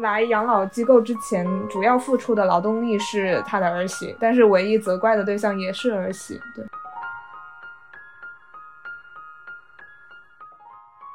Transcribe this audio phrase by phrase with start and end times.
[0.00, 6.40] 来养老机构之前，主要付出的劳动力是他的儿媳，但是唯一责怪的对象也是儿媳。
[6.54, 6.64] 对。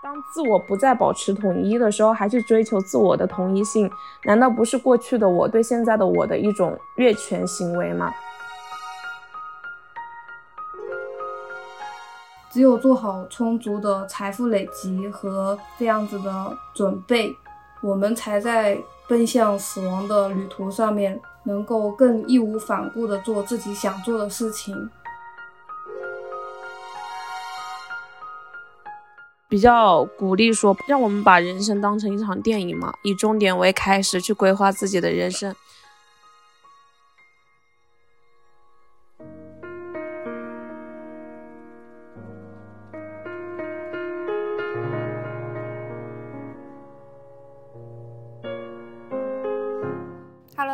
[0.04, 3.90] 当自我不再保持统一的时候，还去追求自我的同一性，
[4.24, 8.14] 难道不是过去的我对现在的我的一种越权行为吗？
[12.52, 17.36] 只有做好充足的财富累积和这样子的准备，
[17.86, 18.76] 我们才在
[19.08, 24.90] 奔向死亡的旅途上面，能够更义无反顾地做自己想做的事情。
[29.48, 35.56] 比较鼓励说，让我们把人生当成一场电影嘛，以终点为开始，去规划自己的人生。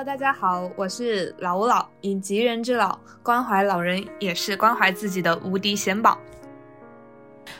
[0.03, 6.17] 大家好，我是老吾老以及人之老，关怀老人也是关怀自己的无敌贤宝。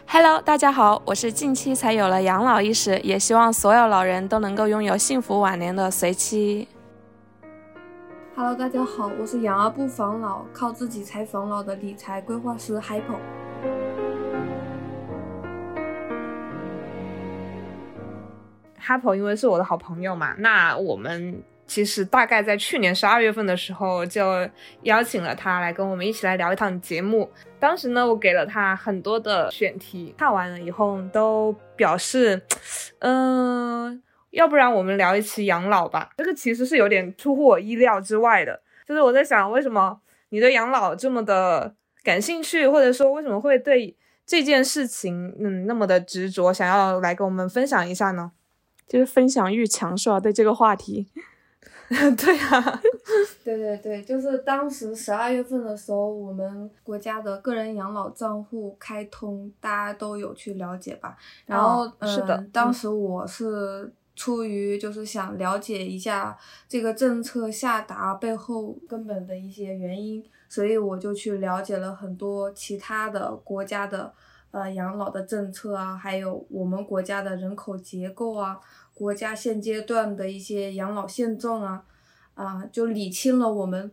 [0.08, 6.67] Hello，大家好，我是近期才有了养老意识，也希望所有老人都能够拥有幸福晚年的随妻。
[8.36, 13.20] Hello，大家好，我是养儿不防老，靠自己才防老的理财规划师 Hypo。
[18.83, 21.44] Hypo 因为是我的好朋友嘛，那我们。
[21.72, 24.45] 其实大概在去年十二月份的时候，就
[24.81, 27.31] 邀请了他来跟我们一起来聊一趟节目。
[27.61, 32.42] 当时呢，我给了他很多的选题，看完了以后都表示，
[32.99, 36.09] 嗯，要不然我们聊一期养老吧。
[36.17, 48.33] 这个其实是有点出乎我意料之外的，就是我在想，为什么你对养老这么的感兴趣，或者说为什么会对这件事情，嗯，那么的执着，想要来跟我们分享一下呢？
[48.89, 50.20] 就是分享欲强是吧？
[50.20, 51.08] 对这个话题。
[52.16, 52.82] 对呀，
[53.44, 61.18] 对对对，就是当时十二月份的时候，我们国家的个人养老账户开通，大家都有去了解吧？
[61.46, 74.14] 然后，嗯，当时我是出于就是想了解一下这个政策下达背后根本的一些原因，所以我就去了解了很多其他的国家的
[74.52, 78.58] 呃养老的政策啊，还有我们国家的人口结构啊。
[79.02, 81.84] 国家现阶段的一些养老现状啊，
[82.36, 83.92] 啊，就理清了我们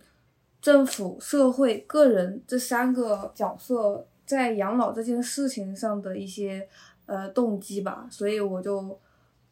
[0.61, 6.69] 政府、社会、个人这三个角色在养老这件事情上的一些
[7.07, 8.99] 呃动机吧，所以我就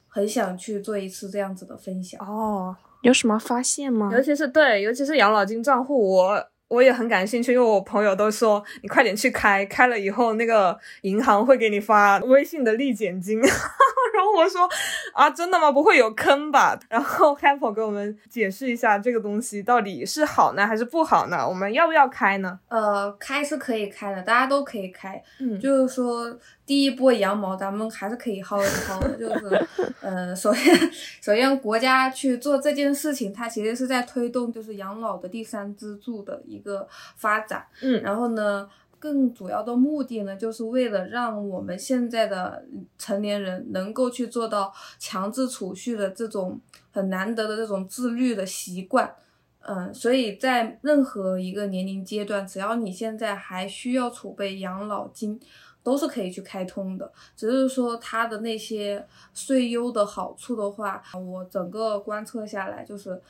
[0.09, 2.21] 很想去做一次这样子的分享。
[2.21, 4.11] 哦，有什么发现吗？
[4.13, 13.41] 尤其是对，尤其是养老金账户，我我也很感兴趣，因为我朋友都说你快点去开，开了以后那个银行会给你发微信的立减金。
[14.17, 14.67] 然后我说
[15.13, 15.71] 啊，真的吗？
[15.71, 16.79] 不会有坑吧？
[16.89, 21.47] 然后 h a p p 给我们解释一下这个东西到底是好呢还是不好呢？
[21.47, 22.59] 我们要不要开呢？
[22.69, 25.23] 呃，开是可以开的，大家都可以开。
[25.39, 26.35] 嗯，就是说
[26.67, 29.17] 第一波羊毛咱们还是可以薅一薅的。
[29.17, 29.67] 就是，
[30.03, 30.75] 呃，首先
[31.23, 37.65] 首先国家去做这件事情，它其实是在推动就是养老的第三支柱的一个发展。
[37.81, 38.69] 嗯，然后呢？
[38.99, 42.65] 更主要的目的呢，就是为了让我们现在的
[42.99, 46.59] 成年人能够去做到强制储蓄的这种
[46.91, 49.15] 很难得的这种自律的习惯。
[49.61, 55.39] 嗯，所以在任何一个年龄阶段，只要你现在还需要储备养老金，
[55.87, 57.13] 都是可以去开通的。
[57.37, 63.23] 只是说它的那些税优的好处的话，我整个观测下来就是。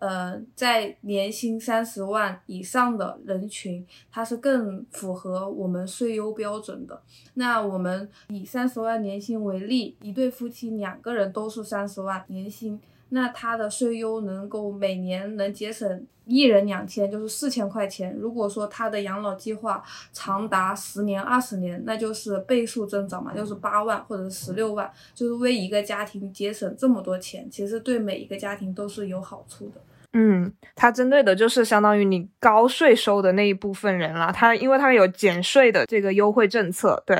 [0.00, 7.00] 呃，在年薪三十万以上的人群，它是更符合我们税优标准的。
[7.34, 12.78] 那我们以三十万年薪为例，一对夫妻两个人都是三十万年薪，
[13.14, 18.12] 那他的税优能够每年能节省一人两千，就是四千块钱。
[18.18, 19.80] 如果说他的养老计划
[20.12, 29.80] 长达十年、二十年，那就是倍数增长嘛，就是八万或者十六万，就是为一个家庭节省这么多钱，其实对每一个家庭都是有好处的。
[30.12, 34.32] 嗯，它针对的就是相当于你高税收的那一部分人了。
[34.32, 37.16] 它因为它有减税的这个优惠政策，对，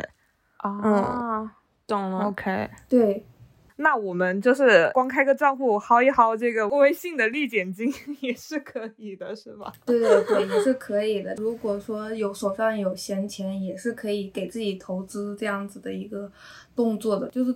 [0.57, 1.53] 啊，
[1.87, 2.27] 懂了。
[2.27, 3.25] OK，对，
[3.77, 9.73] 那我们就是光开个账户薅一薅这个微信的立减金 也是可以的，是吧？
[9.85, 11.35] 对对对，也是可以的。
[11.37, 16.31] 如果说有手上有闲钱，也是可以给自己投资这样子的一个
[16.77, 17.55] 动作的，就是。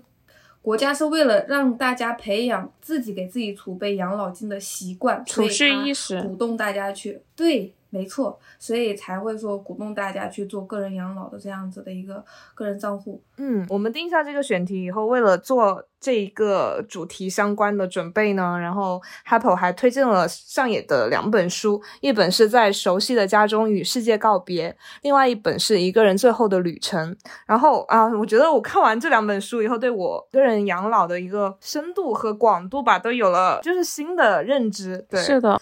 [0.61, 12.25] 国家是为了让大家培养自己给自己储备养老金的习惯，储蓄意识，鼓动大家去对没错，所以才会说鼓动大家去做个人养老的这样子的一个
[12.55, 13.23] 个人账户。
[13.39, 27.17] 嗯，我们定下这个选题以后，为了做这一个主题相关的准备呢，然后 Apple 还推荐了上野的两本书，一本是在熟悉的家中与世界告别，另外一本是一个人最后的旅程。
[27.47, 35.05] 然后啊，我觉得我看完这两本书以后，对我个人养老的一个深度和广度吧，都有了就是新的认知。
[35.09, 35.61] 对，是的。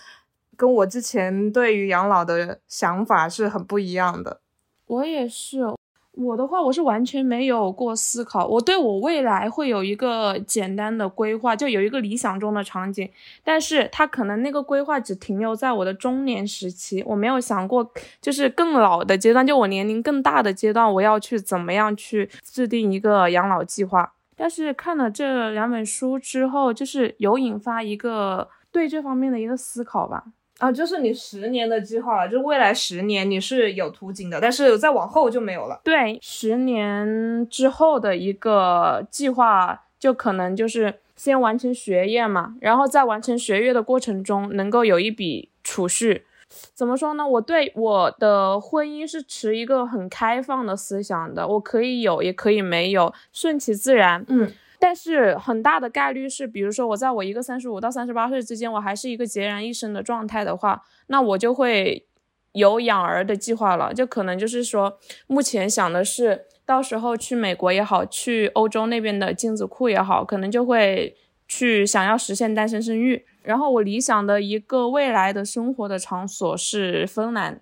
[0.56, 4.40] 跟我之前对于养老的想法是很不一样的。
[4.86, 5.62] 我也是，
[6.12, 8.46] 我的话我是完全没有过思考。
[8.46, 13.10] 我对我未来会有一个简单的规划，就有一个理想中的场景，
[13.44, 17.92] 但是他可能那个规划只停留在我的中年时期，我没有想过
[18.22, 24.14] 就是更老的阶段，就我年龄更大的阶段，我要去怎么样去制定一个养老计划。
[24.36, 30.24] 但是看了这两本书之后，就是有引发一个对这方面的一个思考吧。
[30.58, 35.80] 啊，就是你十年的计划，就是未来十年你是有图景的，但是再往后就没有了。
[35.84, 46.24] 对，十年之后的一个计划，就可能就是先完成学业嘛，然后在完成学业的过程中，能够有一笔储蓄。
[46.72, 47.26] 怎么说呢？
[47.26, 54.24] 我对我的婚姻是持一个很开放的思想的，我可以有，也可以没有，顺其自然。
[54.28, 54.50] 嗯。
[54.78, 62.06] 但是很大的概率是，比如说我在我一个三十五到三十八岁之间，我还是一个孑然一身的状态的话，那我就会
[62.52, 63.94] 有养儿的计划了。
[63.94, 71.16] 就可能就是说，目前想的是，到时候去美国也好，去欧洲那边的精子库也好，可能就会
[71.48, 73.24] 去想要实现单身生育。
[73.42, 77.60] 然后我理想的一个未来的生活的场所是芬兰，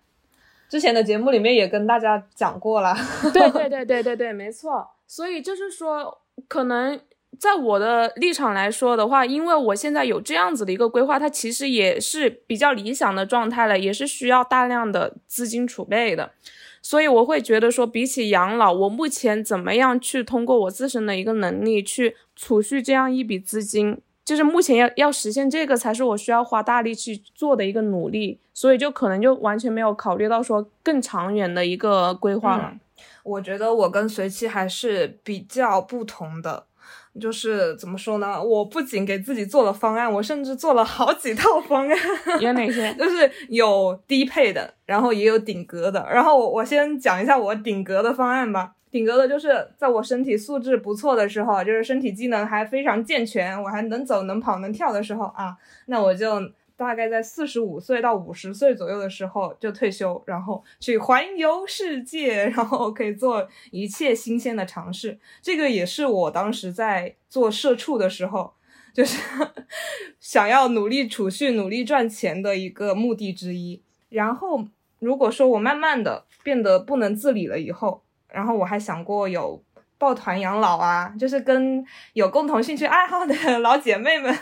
[0.69, 2.97] 之前的节目里面也跟大家讲过了。
[3.33, 4.91] 对对对对对对，没错。
[5.07, 6.23] 所以就是说。
[6.49, 7.01] 可能
[7.39, 16.31] 在我的立场来说的话，因为我现在有这样子的一个规划，它其实也是比较理想的状态了，也是需要大量的资金储备的，
[16.81, 32.75] 所以我会觉得说，比起养老，我目前怎么样去通过我自身的一个能力去储蓄这样一笔资金，就是目前要要实现这个才是我需要花大力去做的一个努力，所以就可能就完全没有考虑到说更长远的一个规划了。
[33.23, 36.67] 我觉得我跟随妻还是比较不同的，
[37.21, 38.43] 就是怎么说呢？
[38.43, 41.99] 我不仅给自己做了方案，我甚至做了好几套方案。
[42.41, 42.95] 有哪些？
[42.95, 46.07] 就是有低配的，然后也有顶格的。
[46.13, 48.75] 然后我先讲一下我顶格的方案吧。
[48.91, 55.57] 顶格的就是在我身体素质不错的时候，就是身体机能还非常健全，我还能走能跑能跳的时候啊，
[55.87, 56.41] 那我就。
[56.77, 65.19] 大概在四十五岁到五十岁左右的时候就退休，然后去环游世界， 然后可以做一切新鲜的尝试。
[65.41, 68.53] 这个也是我当时在做社畜的时候，
[68.93, 69.19] 就是
[70.19, 73.81] 想要努力储蓄、努力赚钱的一个目的之一。
[74.09, 74.65] 然后，
[74.99, 79.63] 如果说我慢慢的变得不能自理了以后，然后我还想过有。
[79.99, 84.33] 抱团养老啊，就是跟有共同兴趣爱好的 老姐妹们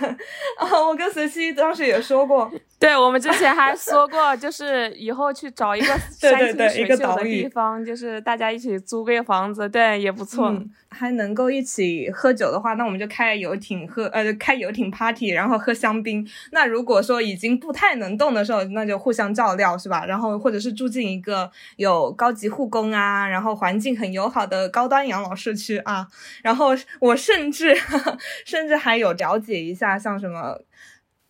[0.59, 2.51] 啊，我跟随七当时也说过，
[2.81, 10.53] 对我们之前还说过，就是以后去找一个山清水秀的地方，就是大家一起租个房子，对，也不错。
[10.95, 16.27] 还能够一起喝酒的话，那我们就开游艇喝，呃，开游艇 party，然后喝香槟。
[16.51, 20.05] 那如果说已经不太能动的时候，那就互相照料，是吧？
[20.05, 26.07] 然后或者是住进一个有高级护工啊，然后环境很友好的高端养老社区啊。
[26.43, 26.69] 然后
[27.01, 27.75] 我甚至
[28.47, 30.61] 甚至还有了解一下，像什么。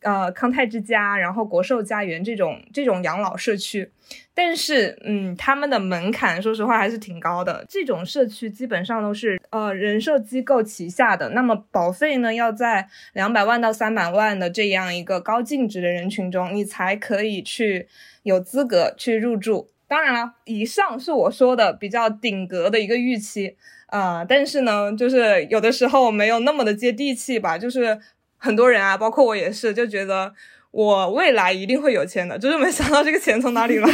[0.04, 3.88] 呃，康泰之家，然后国寿家园这种这种养老社区，
[4.34, 7.64] 但是，嗯，他们的门槛说实话还是挺高的。
[7.68, 17.86] 这种社区基本上都是呃人寿机构旗下的，那么保费呢要在两百万到三百万的这样一个高净值的人群中，你才可以去
[18.24, 19.70] 有资格去入住。
[19.86, 23.56] 当然了，以上是我说的比较顶格的一个预期
[23.92, 28.00] 啊，但是呢，就是有的时候没有那么的接地气吧，就是。
[28.44, 30.34] 很多人啊，包括我也是，就觉得
[30.72, 33.88] 我未来一定会有钱的，就是没想到这个钱从哪里来。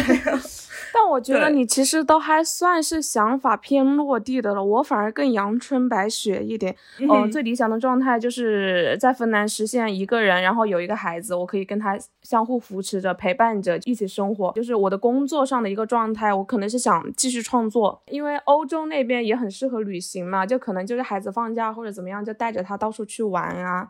[0.92, 6.74] 但我觉得你其实都还算是想法偏落地的了，我反而更阳春白雪一点。
[6.98, 14.52] 嗯，最理想的状态就是在芬兰实现一个人，然后有一个孩子，我可以跟他相互扶持着、陪伴着一起生活。
[14.52, 23.88] 就是我的工作上的一个状态，我可能是想继续创作，因为欧洲那边也很适合旅行嘛，就可能就是孩子放假或者怎么样，就带着他到处去玩啊。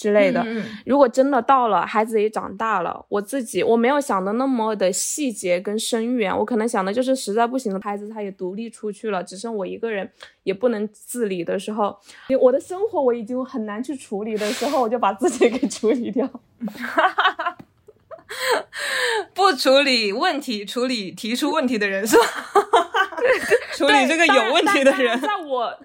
[0.00, 0.42] 之类的，
[0.86, 10.10] 如果真的到了，孩子也长大了，我自己我没有想的那么的细节跟深远，我可能想的就是实在不行了，孩子他也独立出去了，只剩我一个人
[10.42, 11.94] 也不能自理的时候，
[12.40, 16.26] 我的生活我已经很难去处理的时候，我就把自己给处理掉。
[19.34, 22.24] 不处理问题，处理提出问题的人是吧？
[23.76, 25.20] 处理这个有问题的人。
[25.20, 25.76] 在我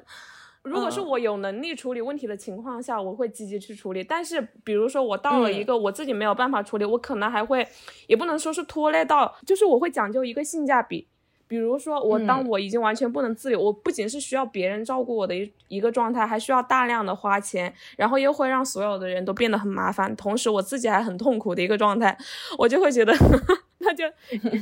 [0.66, 4.04] 如果是我有能力处理问题的情况下，我会积极去处理。
[4.04, 7.68] 但是，比如说我到了一个我自己没有办法处理，我可能还会，
[8.08, 11.08] 也不能说是拖累到，就是我会讲究一个性价比。
[11.48, 22.18] 比如说，我当我已经完全不能自由，我不仅是需要别人照顾我的一一个状态，还需要大量的花钱，然后又会让所有的人都变得很麻烦，同时我自己还很痛苦的一个状态，
[22.58, 23.14] 我就会觉得，
[23.78, 24.04] 那就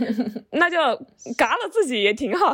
[0.51, 0.77] 那就
[1.37, 2.53] 嘎了自己也挺好。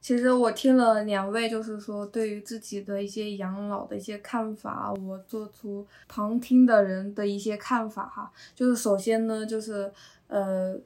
[0.00, 9.92] 其实我听了两位，就是说对于自己的一些养老的一些看法，我做出旁听的人的一些看法哈，就是首先呢，就是
[10.28, 10.78] 呃。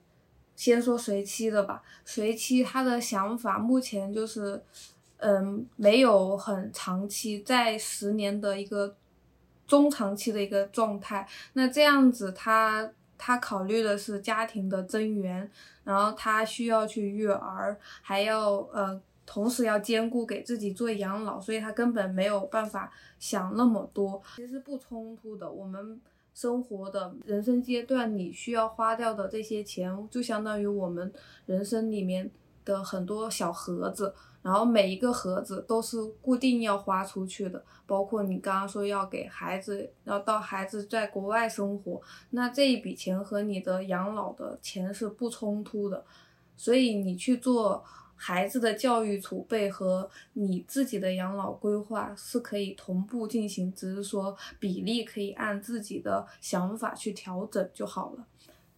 [0.54, 4.62] 先说随妻的吧，随妻他的想法目前就是，
[5.16, 8.94] 嗯，没有很长期，在十年的一个
[9.66, 11.26] 中长期的一个状态。
[11.54, 15.50] 那这样子，他他考虑的是家庭的增援，
[15.84, 24.22] 然后他需要去育儿，还要呃，同时要兼顾给自己做养老，所以他根本没有办法想那么多。
[24.36, 26.00] 其实不冲突的，我们。
[26.34, 31.12] 生活的人生阶段，你需要花掉的这些钱，就相当于我们
[31.44, 32.30] 人生里面
[32.64, 37.64] 的很多小盒子，然后每一个盒子都是固定要花出去的。
[37.86, 42.00] 包括你刚刚说要给孩子，要到孩子在国外生活，
[42.30, 46.04] 那这一笔钱和你的养老的钱是不冲突的，
[46.56, 47.84] 所以你去做。
[48.14, 58.24] 孩子的教育储备和你自己的养老规划是可以同步进行，只是说比例可以按自己的想法去调整就好了。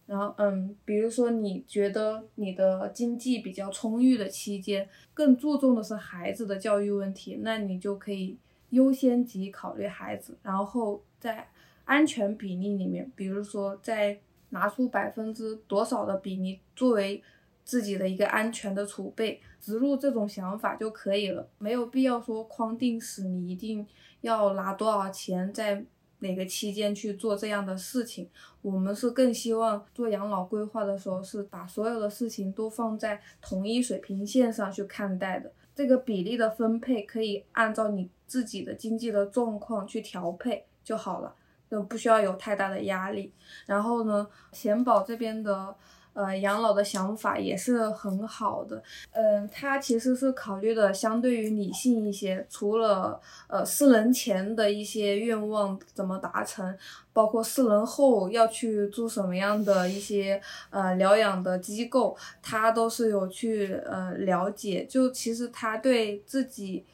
[0.05, 8.37] 然后，嗯，比如说你觉得你的经济比较充裕的期间，更注重的是孩子的教育问题，那你就可以
[8.69, 11.47] 优先级考虑孩子，然后在
[11.85, 14.19] 安全比例里面，比如说再
[14.49, 17.23] 拿出百分之多少的比例作为。
[17.67, 23.83] 自己的一个安全的储备，植入这种想法就可以了，没有必要说框定死，你一定
[24.21, 25.83] 要拿多少钱在
[26.25, 28.27] 哪个期间去做这样的事情。
[28.61, 35.51] 我们是更希望做养老规划的时候，是把所有的事情都放在同一水平线上去看待的。
[35.75, 41.35] 这个比例的分配可以按照你自己的经济的状况去调配就好了，
[41.69, 43.31] 就不需要有太大的压力。
[43.65, 45.75] 然后呢，险保这边的。
[46.15, 48.81] 呃，养老的想法也是很好的。
[49.11, 56.77] 嗯，他其实是考虑的相对于理性一些，除了呃四人前的一些愿望怎么达成，
[57.11, 64.85] 包括四人后要去住什么样的一些呃疗养的机构，他都是有去呃了解。
[64.85, 66.85] 就其实他对自己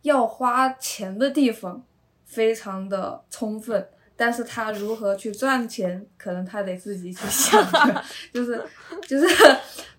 [0.00, 1.84] 要花钱的地方
[2.24, 3.86] 非常的充分。
[4.16, 7.62] 但是他如何去赚钱，可能他得自己去想，
[8.32, 8.62] 就是
[9.06, 9.26] 就是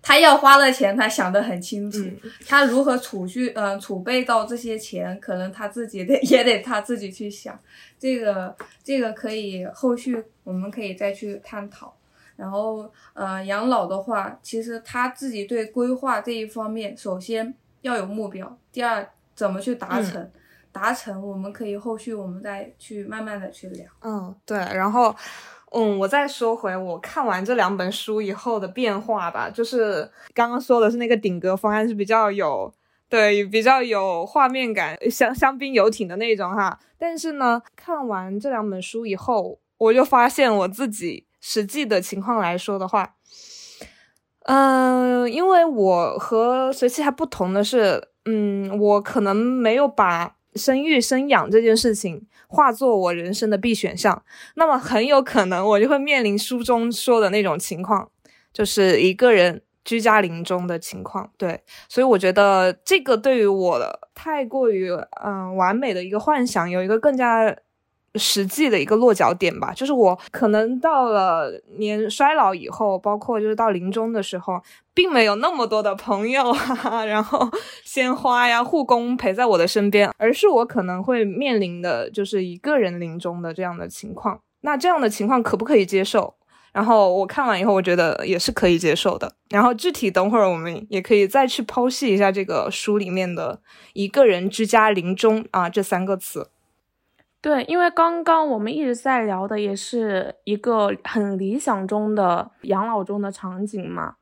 [0.00, 1.98] 他要花的钱，他想得很清楚。
[2.46, 7.58] 他如何储蓄，嗯，储备到这些钱，可能他自己得也得他自己去想。
[7.98, 11.94] 这个这个可以后续我们可以再去探讨。
[12.36, 20.30] 然后，呃，养老的话，其实他自己对规划这一方面，首先要有目标，第二怎么去达成。
[20.74, 23.86] 达成，我们可以后续我们再去慢慢的去聊。
[24.02, 25.14] 嗯，对，然后，
[25.70, 32.74] 嗯，我再说回我看完这两本书以后的变化吧，就是刚刚说的是那个顶格方案是比较有，
[33.08, 36.76] 对，比较有画面感，香香槟游艇的那种哈。
[36.98, 43.14] 但是呢，看完这两本书以后，我就发现我自己实际的情况来说的话，
[44.46, 50.34] 嗯，因为我和随期还不同的是，嗯，我可能没有把。
[50.54, 54.22] 生育生养这件事情化作我人生的必选项，
[54.56, 58.10] 那么很有可能我就会面临书中说的那种情况，
[58.52, 61.30] 就是一个人居家临终的情况。
[61.36, 64.90] 对，所以我觉得这个对于我的太过于
[65.24, 67.56] 嗯完美的一个幻想，有一个更加。
[68.16, 74.60] 实际的一个落脚点吧，就是我可能到了年衰老以后，包括就是到临终的时候，
[74.92, 77.48] 并没有那么多的朋友啊，然后
[77.84, 84.40] 鲜花呀、护工陪在我的身边，而是我可能会面临的就是一个人临终的这样的情况。
[84.60, 86.34] 那这样的情况可不可以接受？
[86.72, 89.32] 然后我看完以后，我觉得也是可以接受的。
[89.50, 93.60] 然后具体等会儿我们也可以再去剖析一下这个书里面的
[93.92, 96.48] 一个人居家临终啊这三个词。
[97.44, 104.14] 对，因为刚刚我们一直在聊的也是一个很理想中的养老中的场景嘛，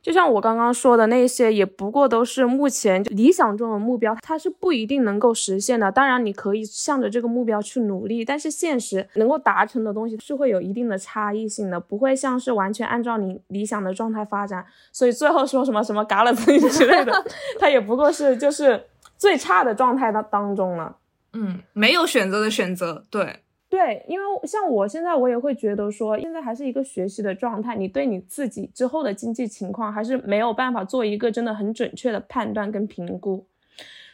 [0.00, 5.92] 就像我刚刚说的那些，也不过都是目前理想中的目标，它是不一定能够实现的。
[5.92, 14.64] 当然，你可以向着这个目标去努力，但是现实能够达成的东西是会有一定的差异性的，不会像是完全按照你理想的状态发展。
[14.90, 17.12] 所以最后说什么什么嘎了自己之类的，
[17.60, 18.82] 它也不过是就是
[19.18, 20.96] 最差的状态当当中了。
[21.32, 23.40] 嗯，没有选择的选择，对。
[23.68, 33.46] 对，因为像我现在，我也会觉得说，现在还是一个学习的状态，你对你自己之后的经济情况还是没有办法做一个真的很准确的判断跟评估。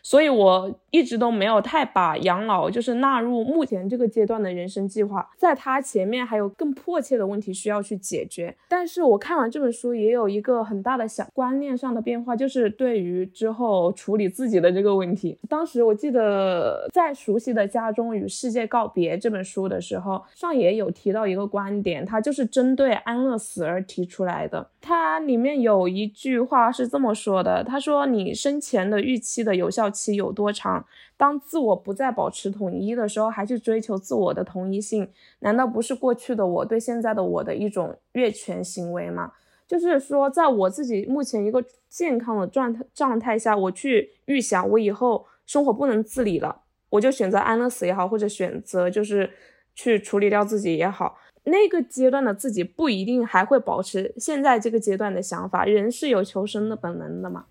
[0.01, 8.57] 所以我一直都没有太把养老就是纳入目前这个阶段的人生计划，在它前面还有更迫切的问题需要去解决。
[8.69, 15.37] 但是我看完这本书，也有一个很大的想观念上的变化，就是对于之后处理自己的这个问题。
[15.49, 24.71] 当时我记得在《熟悉的家中与世界告别》这本书的时候，上野有提到一个观点，他就是针对安乐死而提出来的。
[24.81, 30.78] 它里面有一句话是这么说的：“他说，你生前的预期的有效。”期有多长？
[31.17, 39.33] 当自我不再保持统一的时候，还去追求自我的同一性，难道不是过去的我对现在的我的一种越权行为吗？
[39.67, 49.31] 就是说，在我自己目前一个健康的状态状态下，我去预想我以后生活不能自理了，我就选择安乐死也好，或者选择就是
[49.75, 55.67] 去处理掉自己也好，那个阶段的自己不一定还会保持现在这个阶段的想法。
[55.67, 57.45] 人是有求生的本能的嘛。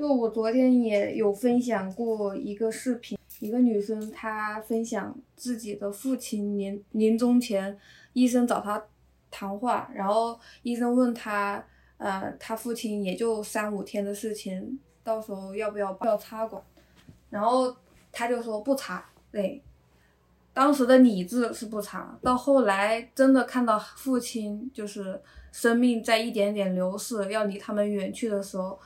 [0.00, 7.78] 就我昨天也有分享过一个视频，一个女生她分享自己的父亲临临终前，
[8.14, 8.82] 医生找她
[9.30, 11.62] 谈话，然后医生问她，
[11.98, 16.62] 呃，她父亲也就三五天的事情，到时候要不要要插管，
[17.28, 17.76] 然后
[18.10, 19.62] 她就说不插，对，
[20.54, 25.20] 当时的理智是不插，到后来真的看到父亲就是
[25.52, 28.80] 生命在一点点流逝，要离他们远去的时候。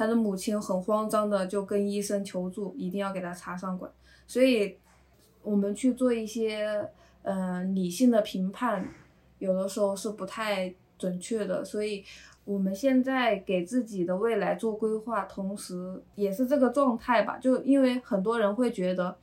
[0.00, 3.92] 他的母亲很慌张的就跟医生求助，一定要给他插上管。
[4.26, 4.78] 所以，
[5.42, 6.88] 我们去做一些
[7.20, 8.88] 嗯理性的评判，
[9.38, 11.62] 有的时候是不太准确的。
[11.62, 12.02] 所以，
[12.46, 17.36] 我们现在给自己的未来做规划，同时也是这个状态吧。
[17.36, 19.14] 就因为很多人会觉得，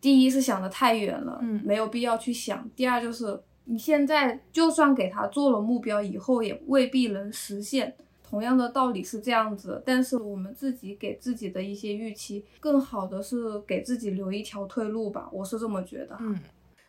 [0.00, 7.94] 第一是想的太远了，嗯，没有必要去想；第二就是你现在就算给他做了目标，以后也未必能实现。
[8.28, 16.16] 同样的道理是这样子，但是我们自己给自己的一些预期，更好的是给自己留一条退路吧，我是这么觉得。
[16.20, 16.36] 嗯，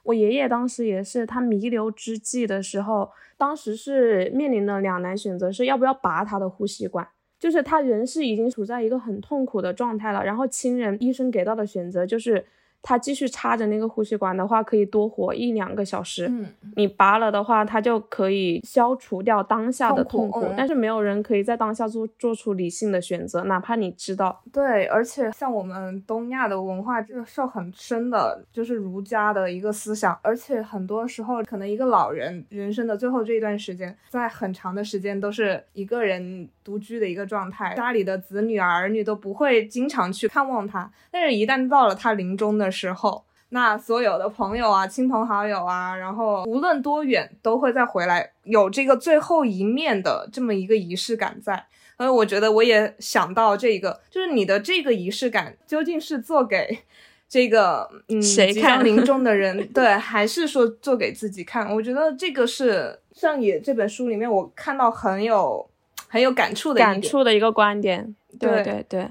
[0.04, 7.08] 我爷爷当时也是，他弥留之际的时候，当时是面临的两难选择，是要不要拔他的呼吸管，
[7.40, 12.46] 就是他人是已经处在一个很痛苦的状态了，然后亲人医生给到的选择就是。
[12.82, 16.28] 他继续插着那个呼吸管的话，可以多活一两个小时。
[16.30, 20.46] 嗯，你拔了的话，它就可以消除掉当下的痛苦。
[20.56, 24.42] 但是没有人可以在当下做做出理性的选择，哪怕你知道。
[24.54, 30.18] 对，而且像我们东亚的文化，这个受很深的，就是儒家的一个思想。
[30.22, 40.90] 而且很多时候，可能一个老人人生的最后这一段时间，在很长的时间都是一个人独居的一个状态，家里的子女儿女都不会经常去看望他。
[41.12, 51.66] 但是，一旦到了他临终的，时候，那所有的朋友啊、亲朋好友啊，然后无论多远，都会再回来，有这个最后一面的这么一个仪式感在。
[51.98, 56.78] 所以我觉得，我也想到这个，就是你的这个仪式感究竟是做给
[57.28, 61.74] 这个嗯谁看临终的人， 对，还是说做给自己看？
[61.74, 65.68] 我觉得这个是上野这本书里面我看到很有
[66.08, 68.16] 很有感触的感触的一个观点。
[68.40, 69.10] 对对对。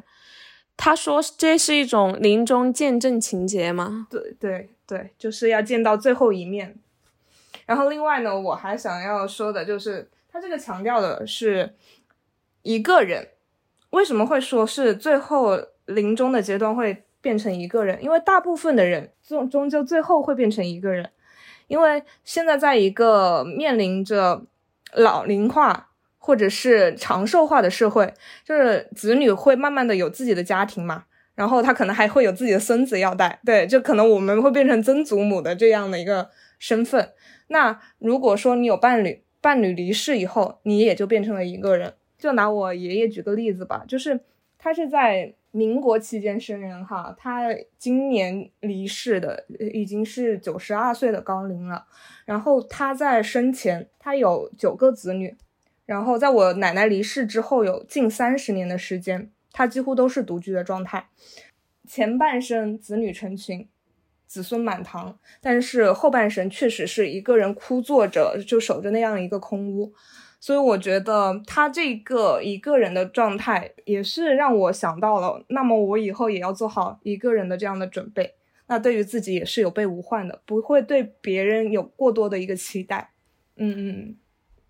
[0.76, 6.76] 他说：“这是一种临终见证情节吗？”对对对，就是要见到最后一面。
[7.64, 11.74] 然后另外呢，我还想要说的就是，他这个强调的是
[12.62, 13.28] 一个人
[13.90, 18.00] 为什么会说是最后临终的阶段会变成一个人？
[18.04, 21.10] 因为大部分的人终终究最后会变成一个人，
[21.66, 24.44] 因为现在在一个面临着
[24.92, 25.88] 老龄化。
[26.26, 28.12] 或者是长寿化的社会，
[28.44, 31.04] 就是子女会慢慢的有自己的家庭嘛，
[31.36, 37.10] 然后他可能还会有自己的孙子要带，对，就可能我们会变成曾祖母的这样的一个身份。
[37.46, 41.94] 那如果说你有伴侣，伴侣离世以后，你也就变成了一个人。
[42.18, 44.18] 就拿我爷爷举个例子吧，就是
[44.58, 51.86] 他是在民国期间生人哈，他今年离世的，已经是九十二岁的高龄了。
[52.24, 55.36] 然后他在生前，他有九个子女。
[55.86, 61.08] 然后在我奶奶离世之后，有近三十年的时间，他几乎都是独居的状态。
[61.88, 63.68] 前半生子女成群，
[64.26, 69.94] 子孙满堂，但是后半生确实是一个人枯坐着，就守着那样一个空屋。
[70.40, 78.34] 所以我觉得他这个一个人的状态也是让我想到了，那么我以后也要做好一个人的这样的准备。
[78.66, 83.12] 那对于自己也是有备无患的，不会对别人有过多的一个期待。
[83.54, 84.16] 嗯嗯。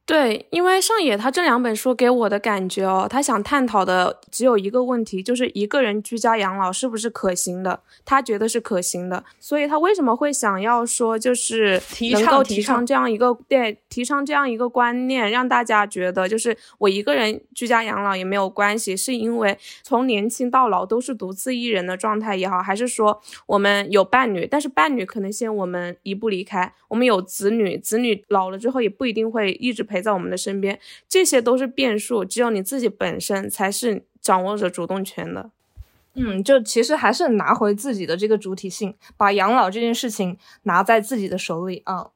[0.07, 7.81] 对，因为上野他这两本书给我的感觉哦，他想探讨的只有一个问题，就是一个人居家养老是不是可行的？
[8.05, 29.96] 他觉得是可行的，所以他为什么会想要说，就是能够提倡这样一个对，提倡这样一个观念，让大家觉得就是我一个人居家养老也没有关系，是因为从年轻到老都是独自一人的状态也好，还是说我们有伴侣，但是伴侣可能先我们一步离开，我们有子女，子女老了之后也不一定会一直陪。
[29.97, 30.79] 陪在我们的身边，
[31.09, 35.51] 这些都是变数，只有你自己本身才是掌握着主动权的。
[36.13, 42.11] 嗯，就其实还是拿回自己的这个主体性，把养老这件事情拿在自己的手里啊。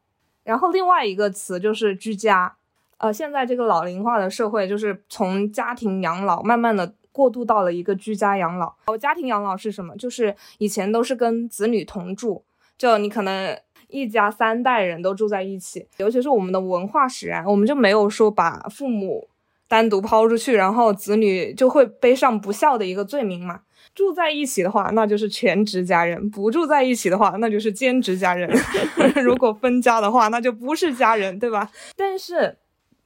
[0.45, 2.55] 然后另外一个词就是居家，
[2.99, 8.75] 呃，现在这个老龄化的社会，就是从家庭养老慢慢的过渡到了一个居家养老。
[8.88, 9.97] 哦，家庭养老是什么？
[9.97, 12.45] 就是以前都是跟子女同住，
[12.77, 13.59] 就你可能。
[13.90, 19.29] 一家三代人都住在一起，尤其是我们的文化使然，我们就没有说把父母
[19.68, 23.61] 单独抛出去，然后子女就会背上不孝的一个罪名嘛。
[23.94, 28.48] 住在一起的话，那就是全职家人；不住在一起的话，那就是兼职家人。
[29.22, 31.68] 如果分家的话，那就不是家人，对吧？
[31.96, 32.57] 但是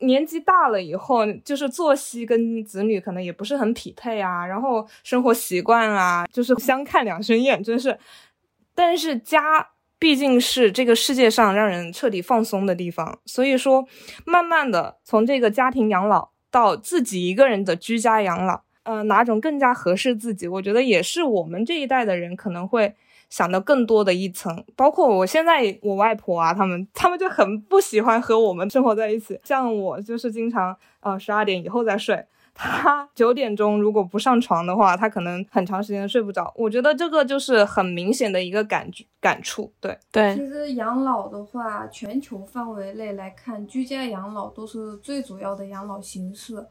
[0.01, 7.99] 年纪大了以后，就是作息跟子女可能也不是很匹配啊，然后生活习惯啊，就是相看两生厌，真是。
[8.75, 9.68] 但是家。
[10.05, 13.88] 毕竟是这个世界上让人彻底放松的地方，所以说，
[14.27, 20.47] 慢慢的从这个家庭养老到自己一个人的居家养老，呃，哪种更加合适自己？
[20.47, 22.95] 我觉得也是我们这一代的人可能会
[23.31, 24.62] 想的更多的一层。
[24.77, 32.23] 包括我现在我外婆啊，他们他们就很不喜欢和我们生活在一起，像我就是经常呃十二点以后再睡。
[32.55, 36.55] 他九点钟如果不上床的话，他可能很长时间睡不着。
[36.57, 39.73] 我觉得这个就是很明显的一个感觉感触。
[39.81, 46.64] 对对，其实养老的话，全球范围内来看，居家养老都是最主要的养老形式。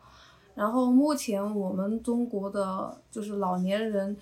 [0.55, 4.15] 然后目前我们中国的就是老年人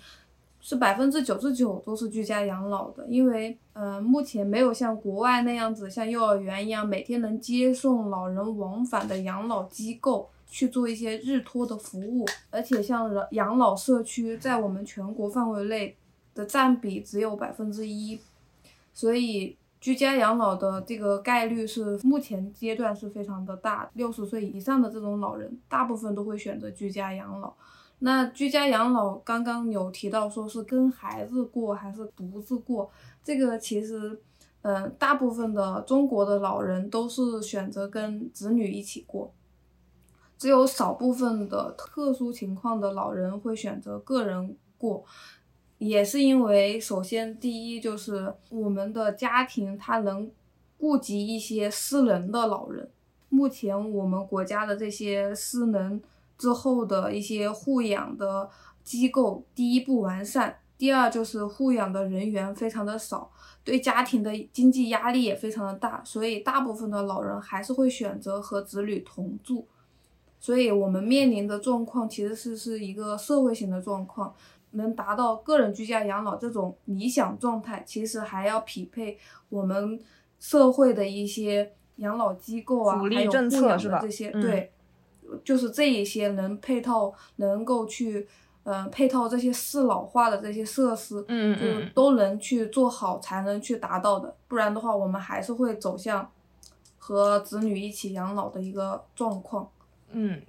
[0.58, 10.28] 是百分之九十九都是居家养老的，因为呃目前没有像国外那样子像幼儿园一样每天能接送老人往返的养老机构。
[10.52, 15.96] 去做一些日托的服务，而且像养老社区在我们全国范围内
[16.34, 18.20] 的占比只有百分之一，
[18.92, 23.90] 所以居家养老的这个概率是目前阶段是非常的大。
[23.94, 27.54] 六十岁以上的这种老人，大部分都会选择居家养老。
[28.00, 32.90] 那居家养老刚刚有提到说是跟孩子过还是独自过，
[33.24, 34.20] 这个其实，
[34.60, 39.32] 嗯，大部分的中国的老人都是选择跟子女一起过。
[40.42, 45.04] 只有少部分的特殊情况的老人会选择个人过，
[45.78, 50.28] 也是因为首先第一就是我们的家庭它能
[50.76, 52.90] 顾及一些失能的老人，
[53.28, 56.02] 目前我们国家的这些失能
[56.36, 58.50] 之后的一些护养的
[58.82, 63.30] 机构，第一不完善，第二就是护养的人员非常的少，
[63.62, 69.68] 对家庭的经济压力也非常的大，所以大部分的老人还是会选择和子女同住。
[70.42, 74.34] 所以，我们面临的状况其实是是一个社会型的状况，
[74.72, 79.16] 能达到个人居家养老这种理想状态，其实还要匹配
[79.50, 80.00] 我们
[80.40, 84.72] 社会的一些养老机构啊，还有护养的这些，对，
[85.44, 88.26] 就是这一些能配套，能够去，
[88.64, 91.56] 呃，配套这些适老化的这些设施，嗯。
[91.56, 96.28] 就都能去做好，才能去达到的，不然的话，我们还是会走向
[96.98, 99.70] 和子女一起养老的一个状况。
[100.12, 100.42] 嗯，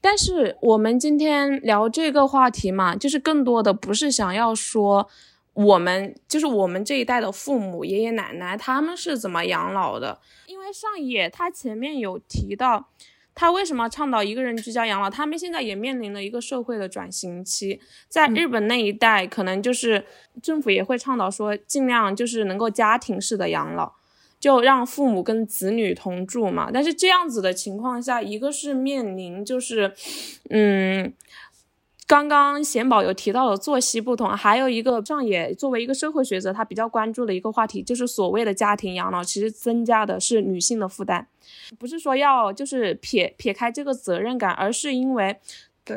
[0.00, 5.08] 但是我们今天聊这个话题嘛，就是更多的不是想要说
[5.52, 10.18] 我们，就是我们这一代的父母、爷爷奶奶他们是怎么养老的。
[10.46, 12.88] 因为上野他前面有提到，
[13.34, 17.80] 他为什么倡导一个人居家养老，他们现在也面临了一个社会的转型期。
[18.08, 20.04] 在日本那一代，可能就是
[20.42, 23.92] 政府也会倡导说，尽量就是能够家庭式的养老。
[24.44, 29.94] 就让父母跟子女同住嘛，但是这样子的情况下，一个是面临就是，
[30.50, 31.10] 嗯，
[32.06, 41.26] 刚刚贤宝有提到的作息不同，还有一个上野作为一个社会学者，他比较关注的一个话题就是所谓的家庭养老，其实增加的是女性的负担，
[41.78, 45.38] 不是说要就是撇撇开这个责任感，而是因为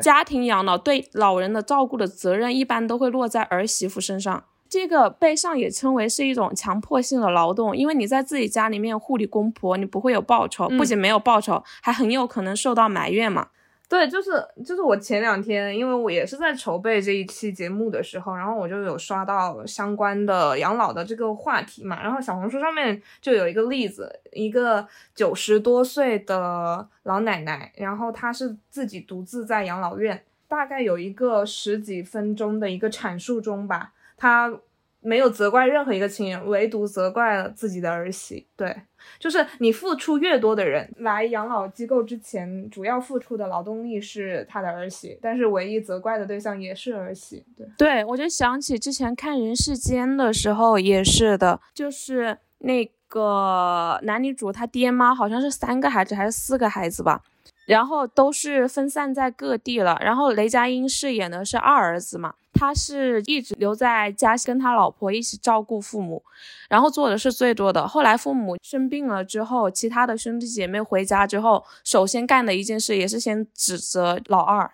[0.00, 4.44] 家庭养老对老人的照顾的责任一般都会落在儿媳妇身上。
[4.68, 13.48] 这个被上也称为是一种强迫性的劳动，因为你在自己家里面护理公婆，你不会有报酬，不仅没有报酬，还很有可能受到埋怨嘛。
[13.88, 34.52] 对，就是就是我前两天，因为我也是在筹备这一期节目的时候，然后我就有刷到相关的养老的这个话题嘛，然后小红书上面就有一个例子，一个九十多岁的老奶奶，然后她是自己独自在养老院，大概有一个十几分钟的一个阐述中吧，他
[35.00, 38.76] 没有责怪任何一个亲人，唯独责怪了自己的儿媳，对。
[39.18, 47.42] 就是你付出越多的人来养老机构之前，主要付出的劳动力是他的儿媳，但是唯一责怪的对象也是儿媳。
[47.56, 57.22] 对，对我就想起之前看《人世间》的时候也是的，就是那个男女主他爹妈好像是三个孩子还是四个孩子吧。
[57.66, 59.98] 然后都是分散在各地了。
[60.00, 66.22] 然后雷佳音饰演的是二儿子嘛，他是一直留在家跟他老婆一起照顾父母，
[66.68, 67.86] 然后做的是最多的。
[67.86, 74.70] 后来父母生病了之后，其他的兄弟姐妹回家之后，首先干的一件事也是先指责老二，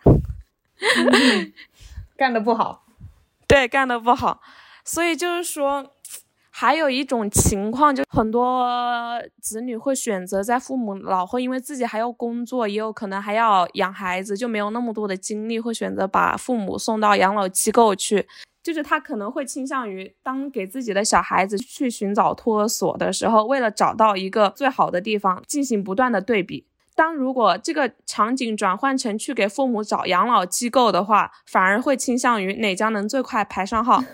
[2.16, 2.84] 干的不好，
[3.46, 4.40] 对，干的不好。
[4.84, 5.90] 所以就是说。
[6.56, 8.64] 还有一种情况，就很多
[9.42, 18.28] 子女会选择在父母老后，因为自己还要工作，也有可能还要养孩子，就没有那么多的精力，会选择把父母送到养老机构去。
[18.62, 26.64] 就是他可能会倾向于，当给自己的小孩子去寻找托儿所的时候，为了找到一个最好的地方，进行不断的对比。
[26.94, 34.04] 当如果这个场景转换成去给父母找养老机构的话，反而会倾向于哪家能最快排上号。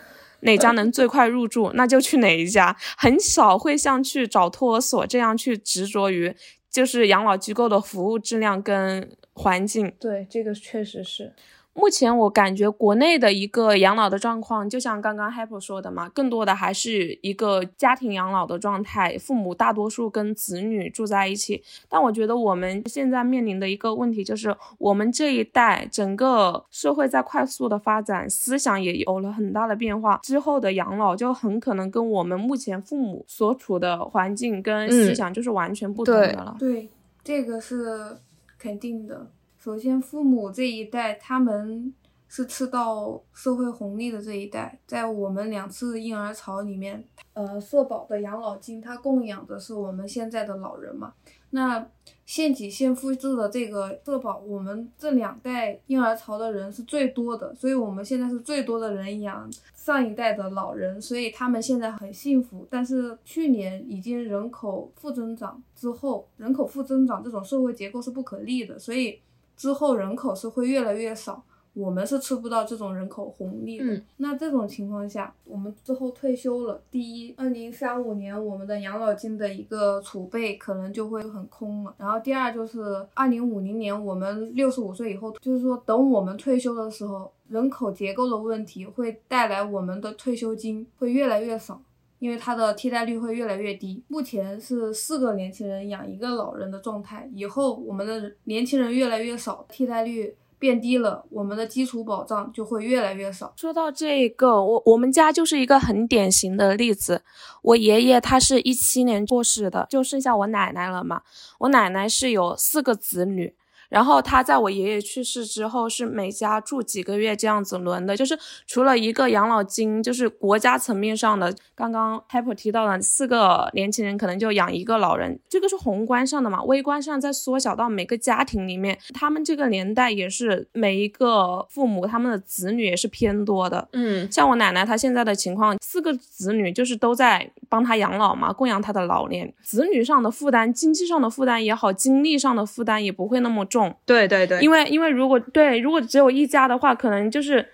[0.42, 6.35] 哪家能最快入住，那就去哪一家，很少会像去找托儿所这样去执着于，
[6.70, 9.92] 就是养老机构的服务质量跟环境。
[9.98, 11.33] 对，这个确实是。
[11.72, 21.62] 目前我感觉国内的一个养老的状况，就像刚刚 Happy 说的嘛，更多的还是一个家庭养老的状态，父母大多数跟子女住在一起。
[21.88, 36.56] 但我觉得我们现在面临的一个问题就是，我们这一代整个社会在快速的发展，思想也有了很大的变化，之后的养老就很可能跟我们目前父母所处的环境跟思想就是完全不同的了。
[36.59, 36.90] 对，
[37.22, 38.18] 这个是
[38.59, 39.30] 肯定的。
[39.62, 41.92] 首先，父母这一代，他们
[42.29, 44.81] 是吃到社会红利的这一代。
[44.87, 51.12] 在我们两次婴儿潮里面，呃，社保的养老金，它供养的是我们现在的老人嘛。
[51.51, 51.87] 那
[52.25, 62.66] 现给现付制的这个社保，我们这两代婴儿潮的人是最多的，所以我们现在是最多的人养上一代的老人，所以他们现在很幸福。
[62.70, 69.20] 但是去年已经人口负增长之后，人口负增长这种社会结构是不可逆的，所以。
[69.61, 71.44] 之后人口是会越来越少，
[71.75, 74.03] 我们是吃不到这种人口红利的。
[74.16, 81.94] 那这种情况下，我们之后退休了，第一，二零三五年我们的养老金的一个储备可能就会很空了。
[81.99, 91.79] 然后第二就是二零五零年我们六十五岁以后，就是说等我们退休的时候，人口结构的问题会带来我们的退休金会越来越少。
[92.20, 97.28] 因为它的替代率会越来越低，目前是四个年轻人养一个老人的状态。
[97.35, 103.52] 以后我们的年轻人越来越少，替代率变低了，我们的基础保障就会越来越少。
[103.56, 107.22] 说到这个，我我们家就是一个很典型的例子。
[107.62, 111.22] 我爷爷他是一七年过世的，就剩下我奶奶了嘛。
[111.61, 113.54] 我奶奶是有四个子女。
[113.90, 143.79] 然后他在我爷爷去世之后，是每家住几个月这样子轮的，就是除了一个养老金，就是国家层面上的，刚刚 Pepper 提到的四个年轻人可能就养一个老人，这个是宏观上的嘛，微观上再缩小到每个家庭里面，他们这个年代也是每一个父母他们的子女也是偏多的，嗯，像我奶奶她现在的情况，四个子女就是都在帮她养老嘛，供养她的老年，子女上的负担，经济上的负担也好，精力上的负担也不会那么重。
[144.06, 147.68] 对对对，因为因为如果对如果只有一家的话，可能就是，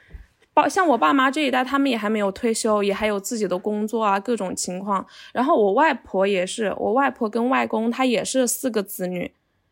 [0.53, 5.07] 包像我爸妈这一代，他们也还没有退休，也还有自己的工作啊，各种情况。
[5.33, 9.31] 然后我外婆也是，我外婆跟外公他也是四个子女，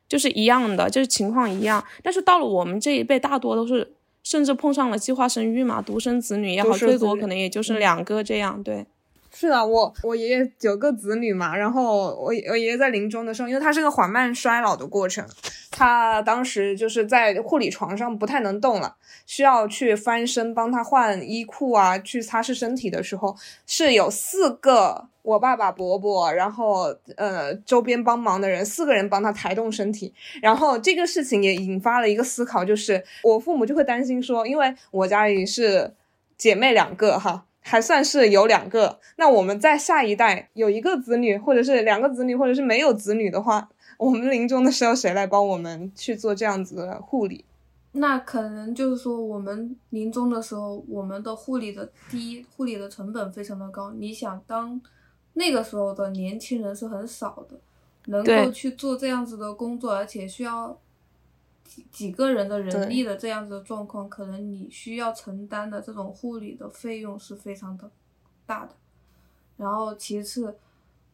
[0.08, 1.82] 就是一样的，就是情况一样。
[2.02, 3.92] 但是到了我们这一辈，大多都是
[4.22, 8.86] 甚至碰上了计划生育嘛，独生子女也好，最多可能也就是两个这样，对。
[9.36, 15.26] 是的，我我爷爷九个子女嘛，然后我我爷爷在临终的时候，因为他是个缓慢衰老的过程，
[15.76, 18.94] 他当时就是在护理床上不太能动了，
[19.26, 23.34] 需要去翻身帮他换衣裤啊，去擦拭身体的时候，
[23.66, 35.92] 是有四个我爸爸、伯伯，然后呃周边帮忙的人，四个人帮他抬动身体，然后这个事情也引发了一个思考，就是我父母就会担心说，因为我家里是
[36.38, 37.44] 姐妹两个哈。
[37.66, 39.00] 还算是有两个。
[39.16, 43.66] 那我们在下一代有一个子女，或者是两个子女，或者是没有子女的话，
[43.98, 47.44] 我们临终的时候谁来帮我们去做这样子的护理？
[47.92, 53.92] 那可能就是说，我们临终的时候，我们的护理的第一护理的成本非常的高。
[53.92, 54.80] 你想，当
[55.34, 57.56] 那个时候的年轻人是很少的，
[58.06, 60.76] 能够去做这样子的工作，而且需要
[61.64, 67.88] 几几个人的人力的这样子的状况，可能你需要承担的这种护理的费用是非常的
[68.44, 68.74] 大的。
[69.56, 70.56] 然后其次，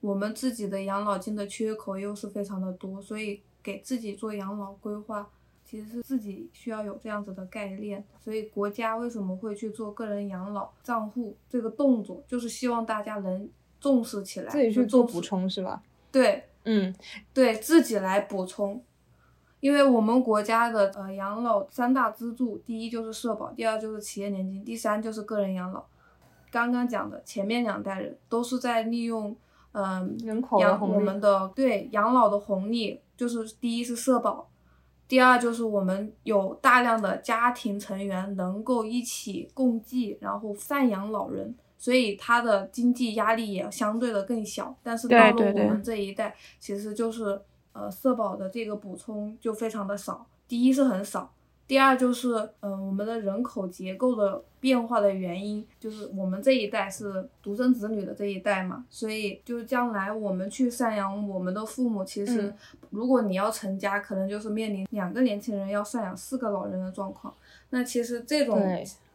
[0.00, 5.28] 我们自己的养老金的缺口又是非常的多，所以给自己做养老规划。
[5.62, 15.80] 其实是自己需要有这样子的概念，所以国家为什么会去做个人养老账户这个动作，就是希望大家能重视起来，自己去做补充是吧？
[16.10, 16.92] 对，嗯，
[17.32, 18.82] 对自己来补充，
[19.60, 25.84] 因为我们国家的呃养老三大支柱，第一就是社保，第二就是企业年金，第三就是个人养老。
[26.50, 29.36] 刚刚讲的前面两代人都是在利用
[29.72, 34.48] 嗯人口养我们的对养老的红利，就是第一是社保。
[35.06, 44.72] 第二就是我们有大量的家庭成员能够一起共济，然后赡养老人，所以他的经济压力也相对的更小。
[44.82, 47.40] 但是到了我们这一代，其实就是
[47.72, 50.26] 呃社保的这个补充就非常的少。
[50.46, 51.32] 第一是很少。
[51.70, 62.52] 第二就是，嗯，我们的人口结构的变化的原因，就是我们这一代是独生子女的这一代嘛，所以就是将来我们去赡养我们的父母，其实
[62.90, 67.32] 如果你要成家，可能就是面临两个年轻人要赡养四个老人的状况。
[67.68, 68.60] 那其实这种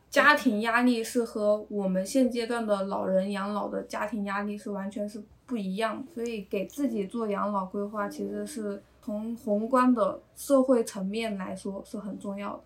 [0.09, 8.81] 家庭压力是和我们现阶段的老人养老的家庭压力是完全是不一样，所以给自己做养老规划其实是。
[9.05, 12.63] 从宏观的社会层面来说是很重要的。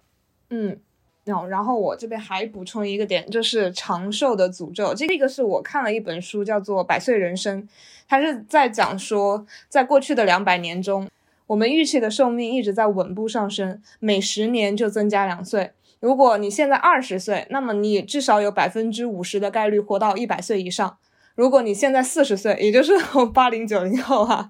[0.52, 0.80] 嗯，
[1.26, 4.94] 然后然后我这边还补充一个点，就是长寿的诅咒。
[4.94, 7.62] 这个是我看了一本书，叫做《百岁人生》，
[8.08, 11.10] 它是在讲说，在过去的两百年中，
[11.48, 15.74] 我们预期的寿命一直在稳步上升，每十年就增加两岁。
[16.00, 20.98] 如果你现在二十岁，那么你至少有百分之五十的概率活到一百岁以上。
[21.36, 22.94] 如果你现在四十岁，也就是
[23.34, 24.50] 八零九零后哈。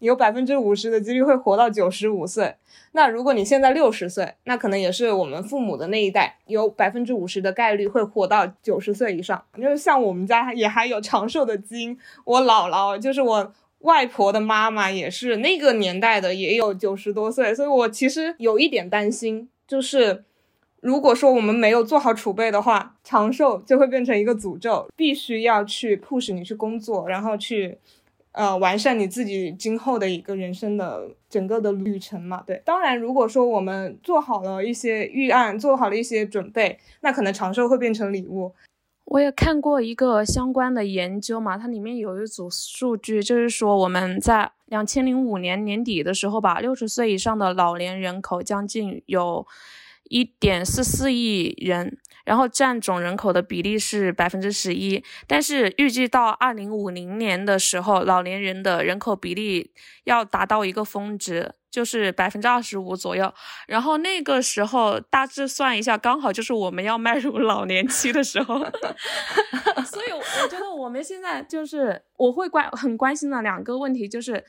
[0.00, 2.54] 有百分之五十的几率会活到九十五岁。
[2.92, 9.44] 那如果你现在六十岁，那可能也是我们父母的那一代，有百分之五十的概率会活到九十岁以上。
[9.56, 11.98] 就是像我们家也还有长寿的基因。
[12.24, 17.54] 我姥姥就是我外婆的妈妈，也是那个年代的，也有九十多岁。
[17.54, 20.24] 所以我其实有一点担心，就是
[20.80, 27.78] 如果说我们没有做好储备的话，长寿就会变成一个诅咒，必须要去 push 你去工作，然后去。
[28.36, 32.42] 呃，完善你自己今后的一个人生的整个的旅程嘛。
[32.46, 38.52] 对，当然，如果说我们做好了一些预案，做好了一些准备，那可能长寿会变成礼物。
[39.06, 49.46] 我也看过一个相关的研究嘛，它里面有一组数据，就是说我们在两千零五年年底的时候吧，六十岁以上的老年人口将近有
[50.10, 51.96] 一点四四亿人。
[52.26, 59.70] 然后占总人口的比例是百分之十一，但是预计到二零五零年的时候，老年人的人口比例
[60.04, 63.30] 要达到一个峰值，就是百分之二十五左右。
[63.66, 68.58] 然后那个时候大致算一下，刚好就是我们要迈入老年期的时候。
[69.84, 74.42] 所以我觉得我们现在就是我会关很关心的两个问题就是。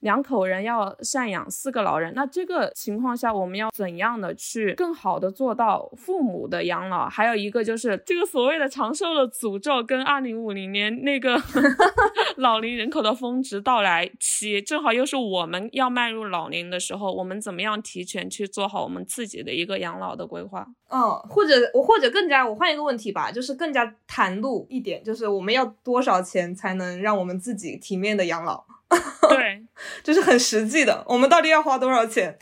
[0.00, 7.08] 两口人要赡养四个老人，那这个情况下，我们要怎样的去更好的做到父母的养老？
[7.08, 11.40] 还有一个就是这个所谓的长寿的诅咒，跟二零五零年那个
[12.36, 20.66] 老龄人口的峰值到来期，正好又是我们要迈入老龄的时候，我们怎么样提前去做好我们自己的一个养老的规划？
[20.88, 28.64] 嗯，或者我或者更加，我换一个问题吧，就是更加袒露一点，就是我们要多少钱才能让我们自己体面的养老？
[29.28, 29.64] 对，
[30.02, 31.04] 就是很实际的。
[31.08, 32.38] 我们到底要花多少钱？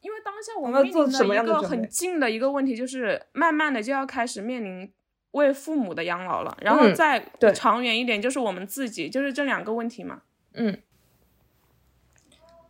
[0.00, 4.90] 因为当下我们要做什么样的一个很近的一个问题，就是慢慢的就要开始面临
[5.32, 6.56] 为父母的养老了。
[6.60, 7.20] 然后再
[7.54, 10.22] 长远一点，就是我们自己，就是这两个问题嘛。
[10.54, 10.82] 嗯。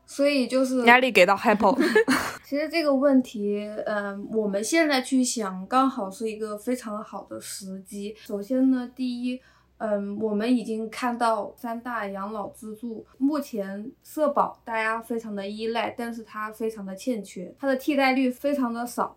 [0.08, 1.78] 所以就是压力给到 Apple。
[2.42, 8.16] 其实这个问题，嗯，我们现在去想，刚好是一个非常好的时机。
[8.18, 9.40] 首先呢，第一。
[9.80, 19.16] 嗯，我们已经看到三大养老支柱，目前社保大家非常的依赖，但是它非常的欠缺，它的替代率非常的少，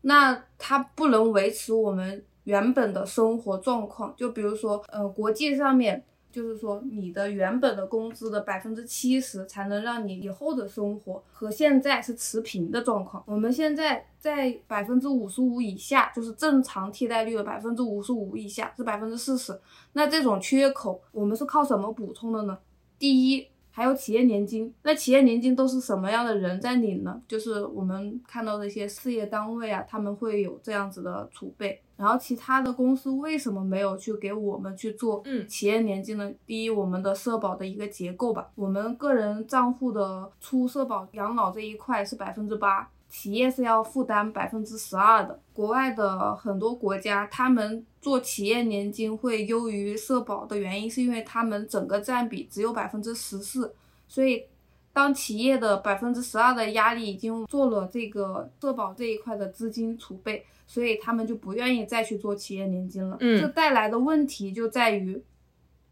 [0.00, 4.12] 那它不能维持我们原本的生活状况。
[4.16, 13.22] 就比如说，呃，国际上面就是说你的原本的工资的百分之七十才能让你以后的生活和现在是持平的状况。
[13.26, 19.60] 我们现在在百分之五十五以下，就是正常替代率的百分之五十五以下是百分之四十。
[19.92, 22.58] 那这种缺口我们是靠什么补充的呢？
[22.98, 23.46] 第一。
[23.70, 27.20] 还有企业年金，那企业年金都是什么样的人在领呢？
[27.28, 31.80] 就是我们看到的一些事业单位啊，他们会有这样子的储备。
[31.96, 36.32] 然后其他的公司为什么没有去给我们去做企业年金呢？
[36.46, 42.88] 第一，我们的社保的一个结构吧，我们个人账户的出社保养老这一块是百分之八。
[43.10, 45.36] 企业是要负担百分之十二的。
[45.52, 53.74] 国外的很多国家，他们做企业年金会优于社保的原因，是因为他们整个占比只有百分之十四。
[54.08, 54.44] 所以，
[54.92, 63.16] 当企业的百分之十二的压力已经做了这个社保这一块的资金储备，所以他们就不愿意再去做企业年金了。
[63.20, 65.22] 嗯，这带来的问题就在于，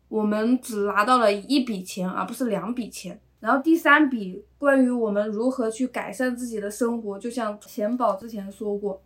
[0.08, 3.20] 我们只拿到了一笔钱，而不是两笔钱。
[3.40, 9.00] 然后第三笔关于我们如何去改善自己的生活，就像钱宝之前说过，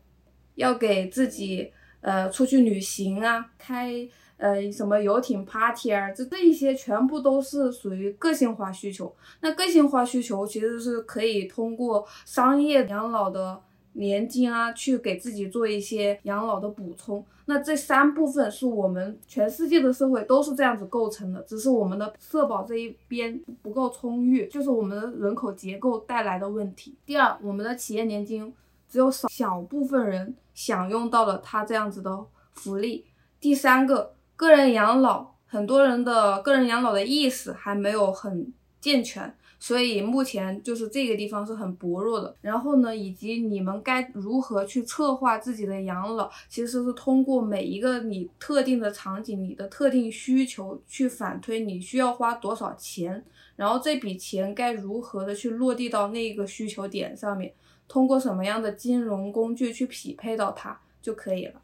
[0.55, 1.71] 要给自己
[2.03, 9.11] 呃出去旅行啊，开呃什么游艇 party 啊，这这一些全部都是属于个性化需求。
[9.41, 13.63] 那个性化需求其实是可以通过商业养老的。
[13.95, 17.23] 年金啊，去给自己做一些养老的补充。
[17.45, 26.95] 那这三部分是我们全世界的社会都是这样子构成的，只是我们的社保这一边不够充裕，就是我们的人口结构带来的问题。
[27.05, 28.51] 第二，我们的企业年金
[28.93, 32.15] 只有少小部分人享用到了它这样子的
[32.53, 33.07] 福利。
[33.41, 39.35] 第三个，个人养老，很多人的个人养老的意识还没有很健全。
[39.59, 42.37] 所以目前就是这个地方是很薄弱的。
[42.43, 53.25] 然后呢，以及你们该如何去策划自己的养老，其实是通过每一个你特定的场景、你的特定需求去反推你需要花多少钱，
[53.57, 57.55] 然后这笔钱该如何的去落地到那个需求点上面，
[57.93, 61.61] 通过什么样的金融工具去匹配到它就可以了。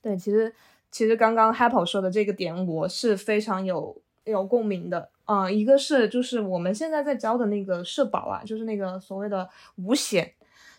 [0.00, 0.54] 对，其实
[0.92, 5.10] 其实刚刚 Happy 说的这个点，我是非常有有共鸣的。
[5.24, 10.34] 啊，一个是就是我们现在在交的那个社保啊，就是那个所谓的五险，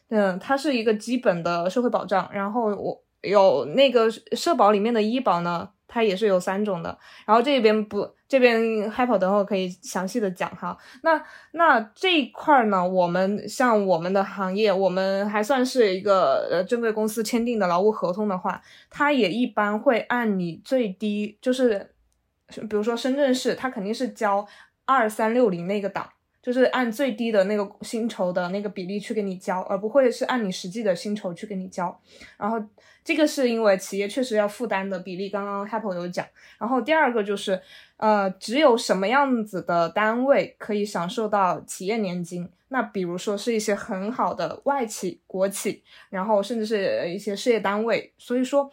[0.07, 2.29] 嗯，它是一个基本的社会保障。
[2.31, 6.97] 然后我有那个社保里面的医保呢，它也是有三种的。
[7.25, 8.61] 然后这边不，这边
[8.91, 10.77] Happy 等会可以详细的讲哈。
[11.03, 21.93] 那那这一块呢，我们像我们的行业，我们还算是一个呃正规公司签订的劳务合同的话，它也一般会按你最低就是。
[22.49, 24.47] 比如说深圳市，它肯定是交
[24.85, 26.07] 二三六零那个档，
[26.41, 31.93] 就是按最低的那个薪酬的那个比例去给你交，而不会是按你实际的薪酬去给你交。
[32.37, 32.57] 然后
[33.07, 36.25] 这个是因为企业确实要负担的比例，刚刚 Happy 有讲。
[36.59, 37.57] 然后第二个就是，
[37.95, 42.49] 呃，只有什么样子的单位可以享受到企业年金？
[42.67, 48.11] 那比如说是一些很好的外企、国企，然后甚至是一些事业单位。
[48.17, 48.69] 所以说。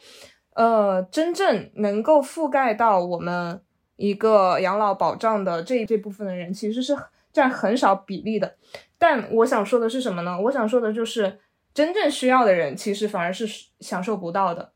[0.56, 3.60] 呃，真正能够覆盖到我们
[3.96, 6.96] 一个养老保障的这这部分的人，其实是
[7.32, 8.54] 占很少比例的。
[8.96, 10.40] 但我想说的是什么呢？
[10.42, 11.40] 我想说的就是
[11.74, 13.46] 真正需要的人，其实反而是
[13.80, 14.72] 享受不到的。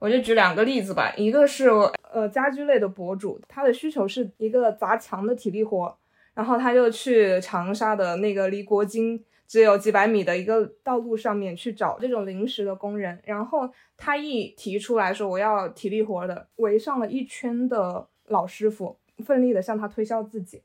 [0.00, 1.68] 我就举两个例子吧，一个是
[2.10, 5.96] 呃家居类的博主，他的需求是一个砸墙的体力活，
[6.34, 9.24] 然后他就去长沙的那个离国金。
[9.46, 20.62] 只有几百米的一个道路上面去找这种临时的工人，然后他一提出来说我要体力活的，围上了一圈的老师傅，奋力的向他推销自己。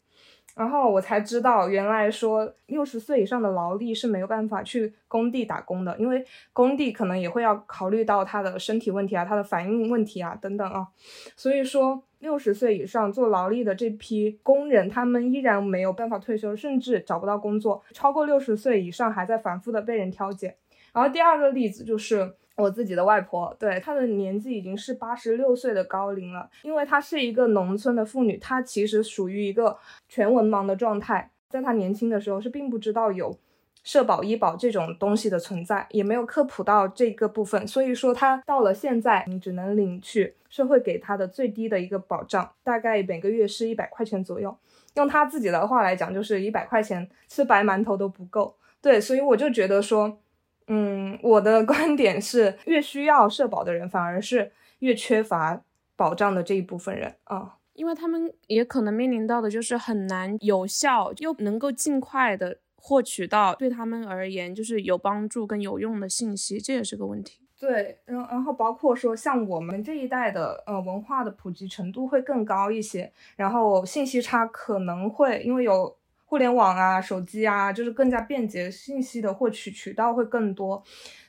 [0.56, 6.24] 然后我才知道，原来说六十岁以上的劳力是没有办法去工地打工的，因为
[6.54, 10.88] 工地可能也会要考虑到他的身体问题啊，他的反应问题啊等等啊。
[11.36, 17.82] 所以说，六十岁以上做劳力的这批工人，他们依然没有办法退休，甚至找不到工作。
[17.91, 20.56] 超过六十岁以上，还在反复的被人挑拣。
[20.93, 22.36] 然后第二个例子就是。
[22.56, 29.78] 我自己的外婆，对她的年纪已经是八十六岁的高龄了，因为她是一个农村的妇女，她其实属于一个
[30.08, 33.36] 全文盲的状态，在她年轻的时候是并不知道有
[33.84, 44.56] 社保、医保这种东西的存在，也没有科普到这个部分，所以说她到了现在，你只能领取社会给她的最低的一个保障，大概每个月是一百块钱左右，
[44.93, 50.20] 用她自己的话来讲，就是一百块钱吃白馒头都不够，对，所以我就觉得说。
[50.68, 55.61] 嗯，我的观点是，越需要社保的人，反而是越缺乏
[55.95, 67.39] 保障的这一部分人啊，因为他们也可能面临到的就是很难有效又能够尽快的获取到对他们而言就是有帮助跟有用的信息，这也是个问题。
[67.59, 75.95] 对，然然后包括说像我们这一代的呃文化的普及程度会更高一些，然后信息差可能会因为有
[76.34, 80.81] 互联网啊、手机啊，就是更加便捷，信息的获取渠道会更多，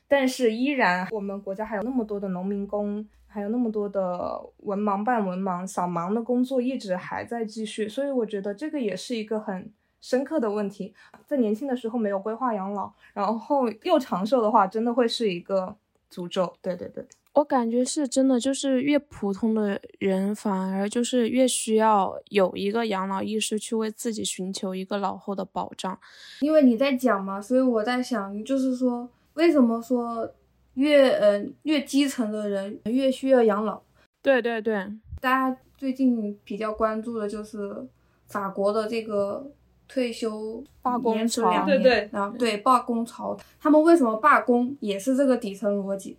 [0.09, 9.71] 但是依然我们国家还有那么多的农民工，还有那么多的文盲、半文盲、扫盲的工作一直还在继续，所以我觉得这个也是一个很。
[10.01, 10.95] 深刻的问题，
[11.27, 15.75] 在年轻的时候没有规划养老，然后又长寿的话，真的会是一个
[16.13, 16.53] 诅咒。
[16.61, 17.03] 对对对，
[17.35, 25.99] 我感觉是真的，就是越普通的人，反而就是越需要有一个养老意识，去为自己寻求一个老后的保障。
[26.41, 30.31] 因为你在讲嘛，所以我在想，就是说，为什么说
[30.75, 33.81] 越嗯越基层的人越需要养老？
[34.23, 34.75] 对对对，
[35.21, 37.87] 大家最近比较关注的就是
[38.29, 39.51] 法国的这个。
[39.87, 46.17] 退休罢工潮，对对，然后对罢工潮，他们为什么罢工也是这个底层逻辑。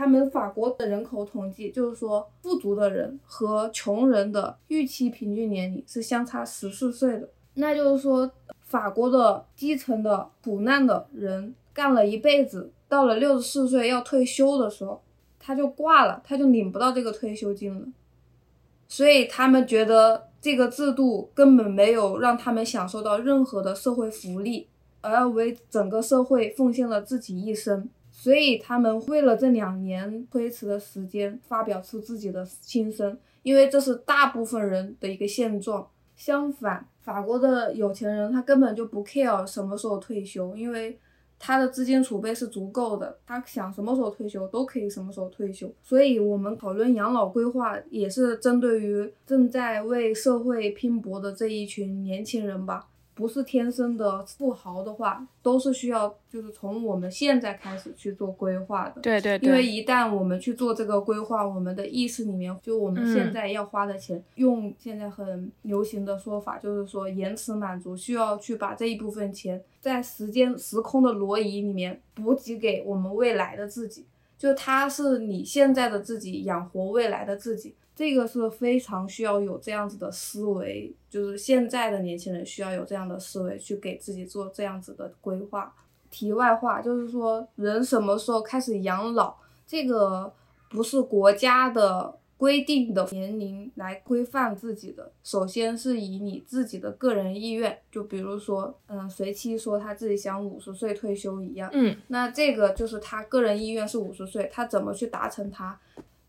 [0.00, 7.28] 他们法国的人口统计就是说，富足的人和穷人的预期平均年龄是相差十四岁的。
[7.52, 8.30] 那就是说，
[8.62, 15.02] 法国的基层的苦难的人干了一辈子，到了六十四岁要退休的时候，
[15.38, 17.86] 他就挂了，他就领不到这个退休金了。
[18.88, 20.30] 所以他们觉得。
[20.40, 24.66] 这个制度根本没有让他们享受到任何的社会福利，
[25.02, 27.90] 而为整个社会奉献了自己一生。
[28.20, 35.88] 所以他们为了这两年推迟的时间，发表出自己的心声，因为这是大部分人的一个现状。
[36.16, 40.98] 相反，法国的有钱人他根本就不 care 什么时候退休，因为。
[41.42, 45.72] 他的资金储备是足够的，他想什么时候退休都可以什么时候退休。
[45.82, 52.86] 所以，我们讨论养老规划也是针对于正在为社会拼搏的这一群年轻人吧。
[53.14, 59.00] 不是天生的富豪的话，都是需要就是从我们现在开始去做规划的。
[59.02, 59.46] 对对对。
[59.46, 74.06] 因为一旦我们去做这个规划，我们的意识里面就我们现在要花的钱，用现在很流行的说法，就是说延迟满足，需要去把这一部分钱在时间时空的挪移里面补给给我们未来的自己，
[74.38, 77.74] 就它是你现在的自己养活未来的自己。
[77.94, 85.74] 这个是非常需要有这样子的思维，就是现在的年轻人需要有这样的思维去给自己做这样子的规划。
[86.10, 89.36] 题外话就是说，人什么时候开始养老，
[89.66, 90.32] 这个
[90.68, 105.78] 不是国家的规定的年龄来规范自己的，首先是以你自己的个人意愿，就比如说，嗯，随期说他自己想五十岁退休一样，嗯，那这个就是他个人意愿是五十岁，他怎么去达成他？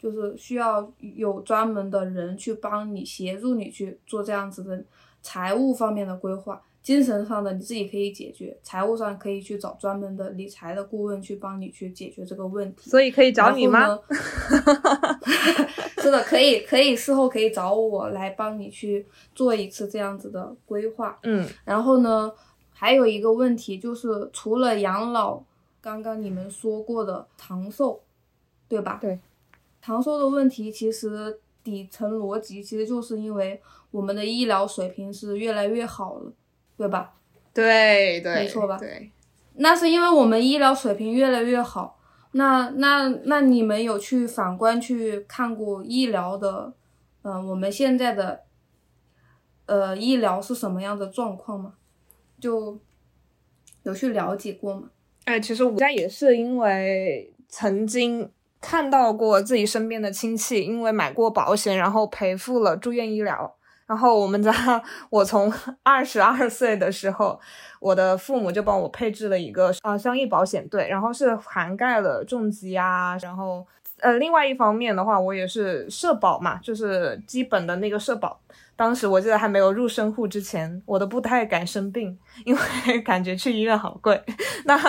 [0.02, 4.84] 就是需要有专门的人去帮你协助你去做这样子的
[5.22, 12.90] 财务方面的规划，精神上的你自己可以解决，财务上可以去找专门的理财的顾问去帮你去解决这个问题。
[12.90, 14.00] 所以可以找你吗？
[16.02, 21.20] 是的，可以，可以事后可以找我来帮你去做一次这样子的规划。
[21.22, 22.34] 嗯，然后呢，
[22.74, 25.44] 还有一个问题就是，除了养老，
[25.80, 28.02] 刚刚你们说过的长寿，
[28.68, 28.98] 对吧？
[29.00, 29.20] 对。
[29.82, 33.60] 长寿的问题其实底层逻辑其实就是因为
[33.90, 36.32] 我们的医疗水平是越来越好了，
[36.78, 37.14] 对吧？
[37.54, 38.78] 对对，没错吧？
[38.78, 39.12] 对，
[39.56, 42.00] 那是因为我们医疗水平越来越好。
[42.34, 46.72] 那那那你们有去反观去看过医疗的，
[47.24, 48.42] 嗯，我们现在的，
[49.66, 51.74] 呃，医疗是什么样的状况吗？
[52.40, 52.80] 就
[53.84, 54.90] 有去了解过吗？
[55.26, 58.32] 哎，其实我家也是因为曾经。
[58.62, 63.56] 看到过自己身边的亲戚因为买过保险，然后赔付了住院医疗。
[63.88, 64.54] 然后我们家，
[65.10, 65.52] 我从
[65.84, 67.38] 二十二岁的时候，
[67.82, 73.68] 我的父母就帮我配置了一个啊商业保险，对，然后是涵盖了重疾啊，然后
[74.00, 78.40] 呃，另外一方面的话，我也是社保嘛，就是基本的那个社保。
[78.78, 84.24] 当时我记得还没有入深户之前，我都不太敢生病，因为 感觉去医院好贵。
[84.64, 84.80] 那。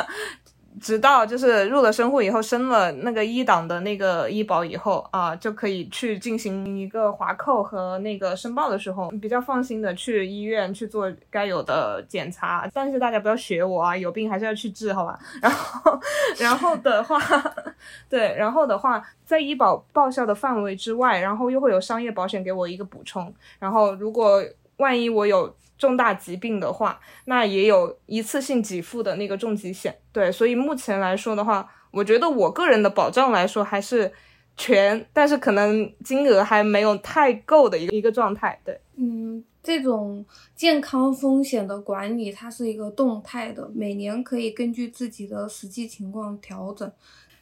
[0.83, 12.69] 直到就是入了生户以后，升了那个一档的那个医保以后啊，就可以去进行一个划扣和那个申报的时候，比较放心的去医院去做该有的检查。
[12.75, 15.19] 但是大家不要学我啊，有病还是要去治，好吧？
[15.41, 16.01] 然后，
[16.39, 17.19] 然后的话，
[18.11, 23.33] 对，然后的话，在医保报销的范围之外，然后又会有商业保险给我一个补充。
[23.61, 24.43] 然后，如果
[24.79, 25.55] 万一我有。
[25.83, 34.13] 重大疾病的话，那也有一次性给付的那个重疾险，对，所以目前来说的话，我觉得我个人的保障来说还是
[34.57, 40.25] 全，但是可能金额还没有太够的一个一个状态，对，嗯，这种
[40.55, 46.89] 健康风险的管理它是一个动态的，每年可以根据自己的实际情况调整。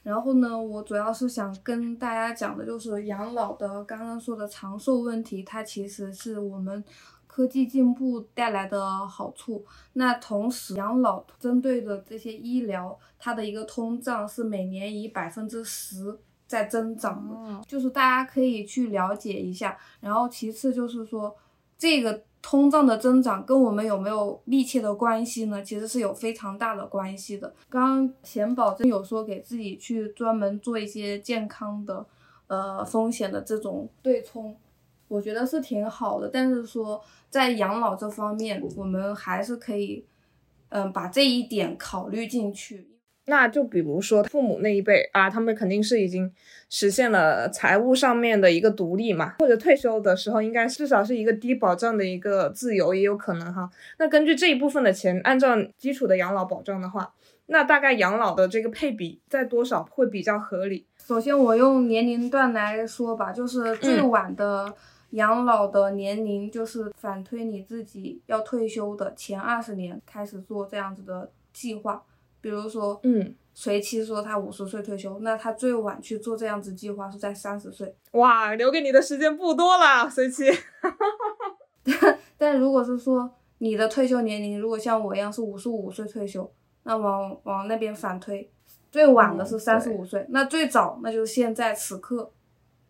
[0.03, 6.83] 然后呢，我主要是想跟大家讲的就是养老的刚刚说的长寿问题，它其实是我们
[7.31, 9.65] 科技进步带来的好处。
[9.93, 16.19] 那同时，养老针对的这些医疗，它的一个通胀是每年以百分之十
[16.49, 19.79] 在增长的，就是大家可以去了解一下。
[20.01, 21.37] 然后其次就是说
[21.79, 22.23] 这个。
[22.43, 25.63] 通胀的增长跟我们有没有密切的关系呢？
[25.63, 27.55] 其实是有非常大的关系的。
[27.69, 32.07] 刚刚贤宝真有说给自己去专门做一些健康的，
[32.47, 34.57] 呃风险的这种对冲，
[35.09, 36.31] 我觉得是挺好的。
[36.33, 36.99] 但是说
[37.31, 40.05] 在养老这方面，我们还是可以，
[40.69, 42.89] 嗯，把这一点考虑进去。
[43.27, 46.33] 那就比如说父母那一辈啊，他们肯定是已经
[46.69, 53.71] 实现了财务上面的一个独立嘛，或者退休的时候应该至少是一个低保障的一个自由也有可能哈。
[53.99, 57.15] 那根据这一部分的钱，按照基础的养老保障的话，
[57.47, 60.87] 那大概养老的这个配比在多少会比较合理？
[60.99, 64.75] 首先我用年龄段来说吧，就是最晚的
[65.11, 72.03] 养老的年龄，就是反推你自己要退休的前二十年开始做这样子的计划。
[72.41, 77.95] 比如说，嗯，随妻说他五十岁退休，那他最晚去做这样子计划是在三十岁。
[78.13, 80.45] 哇，留给你的时间不多了，随妻。
[82.39, 86.51] 但如果是说你的退休年龄，如果像我一样是五十五岁退休，
[86.85, 88.51] 那往往那边反推，
[88.91, 92.33] 最晚的是三十五岁，那最早那就是现在此刻。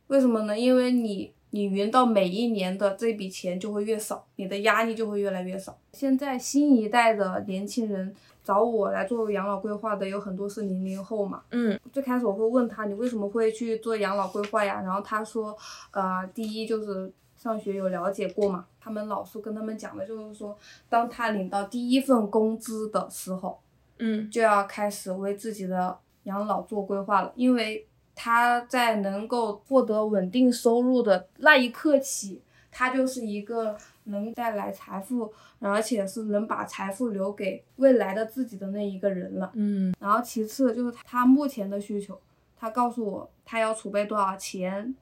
[0.07, 0.57] 为什么呢？
[0.57, 5.77] 因为你你匀到每一年的这笔钱就会越少，你的压力就会越来越少。
[5.93, 8.15] 现在新一代的年轻人。
[8.43, 14.81] 找我来做养老规划的有很多是零零后嘛，嗯，最开始我会问他你为什么会去做养老规划呀？
[14.81, 15.57] 然后他说，
[15.93, 20.57] 呃，第一就是上学有了解过嘛，他们老师跟他们讲的就是说，
[20.89, 23.61] 当他领到第一份工资的时候，
[23.99, 33.77] 嗯，就要开始为自己的养老做规划了，因为他在能够获得稳定收入的那一刻起，他就是一个。
[34.05, 39.53] 能带来财富，而且是能把财富留给未来的自己的那一个人了。
[39.55, 42.19] 嗯，然后其次就是他目前的需求，
[42.59, 44.93] 他告诉我他要储备多少钱，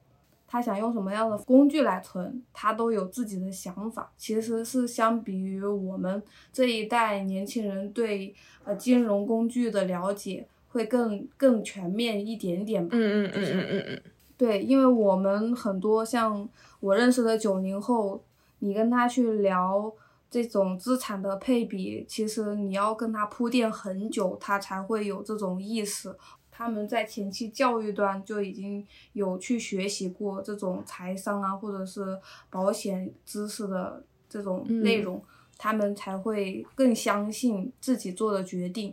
[0.47, 4.13] 他想用什么样的工具来存，他都有自己的想法。
[4.19, 8.35] 其实是相比于我们这一代年轻人对
[8.65, 12.97] 呃金融工具的了解会更更全面一点点吧。
[12.97, 14.03] 嗯嗯嗯嗯嗯嗯，
[14.37, 16.49] 对，因为我们很多像
[16.81, 18.23] 我认识的九零后。
[18.61, 19.95] 你跟他去聊
[20.29, 26.13] 这种资产的配比，其实你要跟他铺垫很久，他才会有这种意识。
[26.51, 32.19] 他们在前期教育端就已经有去学习过这种财商啊，或者是
[32.51, 35.23] 保险知识的这种内容，
[35.57, 38.93] 他们才会更相信自己做的决定。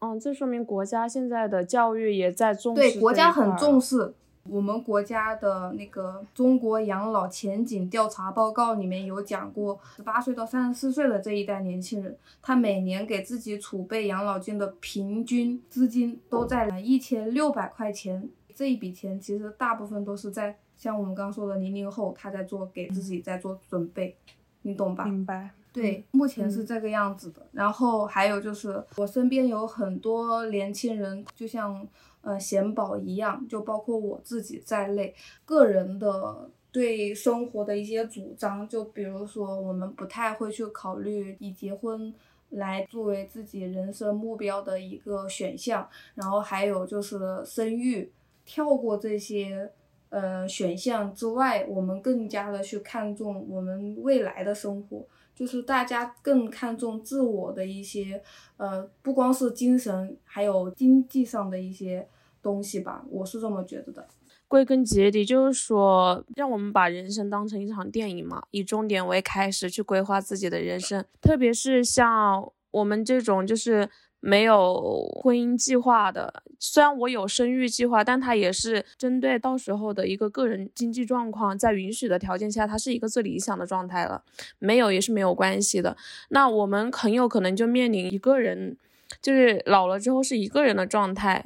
[0.00, 2.80] 嗯，这说明国家现在的教育也在重视。
[2.80, 4.14] 对，国家很重视。
[4.50, 18.30] 我们国家的那个中国养老前景调查报告里面有讲过，十八岁到三十四岁的这一代年轻人，他每年给自己储备养老金的平均资金都在一千六百块钱。
[18.54, 24.16] 这一笔钱其实大部分都是在像我们刚刚说的零零后，他在做给自己在做准备，
[24.62, 25.04] 你懂吧？
[25.04, 25.50] 明白。
[25.72, 27.42] 对，目前是这个样子的。
[27.52, 31.86] 然后还有就是我身边有很多年轻人，就像。
[32.20, 35.14] 呃，贤宝一样，就包括我自己在内，
[35.46, 42.12] 个人的对生活的一些主张，就比如说，我们不太会去考虑以结婚
[42.50, 48.10] 来作为自己人生目标的一个选项，然后还有就是生育，
[48.44, 49.70] 跳过这些
[50.10, 55.06] 呃选项之外，我们更加的去看重我们未来的生活。
[55.38, 58.20] 就是大家更看重自我的一些，
[58.56, 62.08] 呃，不光是精神，还有经济上的一些
[62.42, 64.08] 东西吧，我是这么觉得的。
[64.48, 73.88] 归根结底就是说，让我们把人生当成一场电影嘛，以终点为开始去规划自己的人生，特别是像我们这种就是。
[74.20, 84.22] 没有婚姻计划的，虽然我有生育计划，但他也是针对到时候的一个个人经济状况，在允许的条件下，他是一个最理想的状态了。
[84.58, 85.96] 没有也是没有关系的。
[86.30, 88.76] 那我们很有可能就面临一个人，
[89.22, 91.44] 就是老了之后是一个人的状态。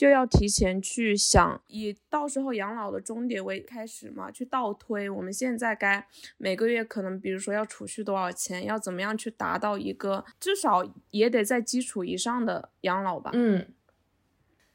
[0.00, 6.06] 就要提前去想，以到时候养老的终点为开始嘛，去倒推我们现在该
[6.38, 13.30] 每个月可能，比如说要储蓄多少钱，要怎么样去达到一个至少也得在基础以上的养老吧。
[13.34, 13.68] 嗯，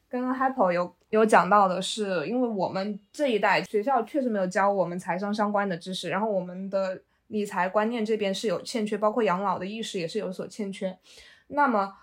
[0.08, 10.96] 刚刚 Happy 有有讲到的是，因为我们这一代学校确实没有教我们财商相关的知识，然后我们的理财观念这边是有欠缺，包括养老的意识也是有所欠缺。
[11.48, 11.94] 那么。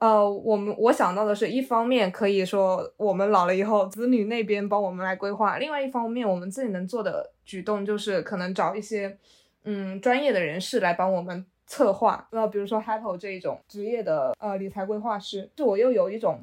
[0.00, 9.18] 呃，我们我想到的是一方面可以说我们老了以后，子女那边帮我们来规划；另外一方面，我们自己能做的举动就是可能找一些
[9.64, 12.28] 嗯专业的人士来帮我们策划。
[12.30, 16.42] 呃，比如说 Apple 这一种职业的呃理财规划师，就我又有一种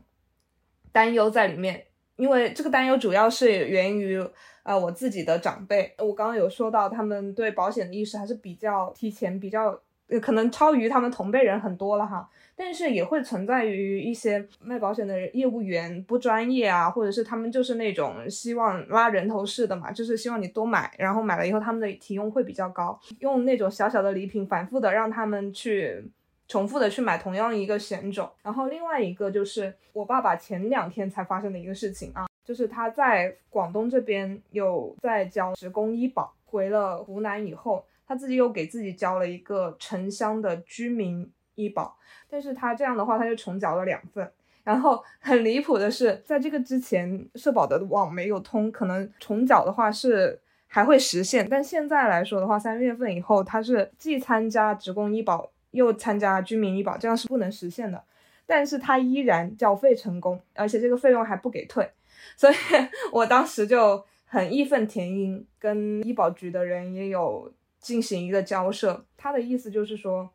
[0.92, 1.86] 担忧在里面，
[2.18, 4.22] 因为这个担忧主要是源于
[4.64, 9.80] 呃我自己的长辈，我刚刚有说到他们对保险的意识还是比较提前，比较
[10.22, 12.30] 可能超于他们同辈人很多了哈。
[12.58, 26.10] 但是也会存在于一些卖保险的业务员不专业啊，或者是他们就是那种希望拉人头式的嘛，就是希望你多买，然后买了以后他们的提用会比较高，用那种小小的礼品反复的让他们去
[26.48, 28.30] 重复的去买同样一个险种。
[28.42, 41.32] 然后另外一个就是我爸爸前两天才发生的一个事情啊，就是他在广东这边有在交职工医保，回了湖南以后，他自己又给自己交了一个城乡的居民。
[41.58, 41.98] 医保，
[42.30, 44.30] 但是他这样的话，他就重缴了两份。
[44.66, 50.38] 然后很离谱的是，在这个之前，社保的网没有通，可能重缴的话是
[50.68, 51.48] 还会实现。
[51.50, 58.04] 但现在来说的话，三月份以后，他是既参加职工医保，又参加居民医保，这样是不能实现的。
[58.46, 61.90] 但是他依然缴费成功，而且这个费用还不给退。
[62.36, 62.54] 所以
[63.14, 67.50] 我当时就很义愤填膺，跟医保局的人也有
[67.86, 69.06] 进行一个交涉。
[69.16, 70.32] 他的意思就是说。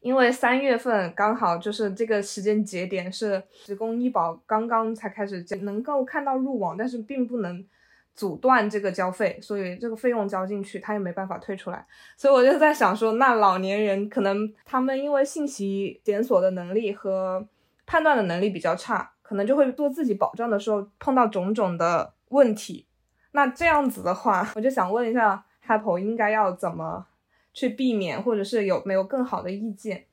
[0.00, 7.66] 因为三月份刚好就是这个时间节点，是职工医保刚刚才开始能够看到入网，但是并不能
[8.14, 11.84] 阻断这个交费，所以这个费用交进去，他也没办法退出来。
[12.16, 17.48] 所以我就在想说，那老年人可能他们因为信息检索的能力和
[17.84, 22.86] 判断的能力比较差，可能就会做自己保障的时候碰到种种的问题。
[23.32, 27.06] 那这样子的话，我就想问一下参保应该要怎么？
[27.54, 30.04] 去避免，或者是有没有更好的意见？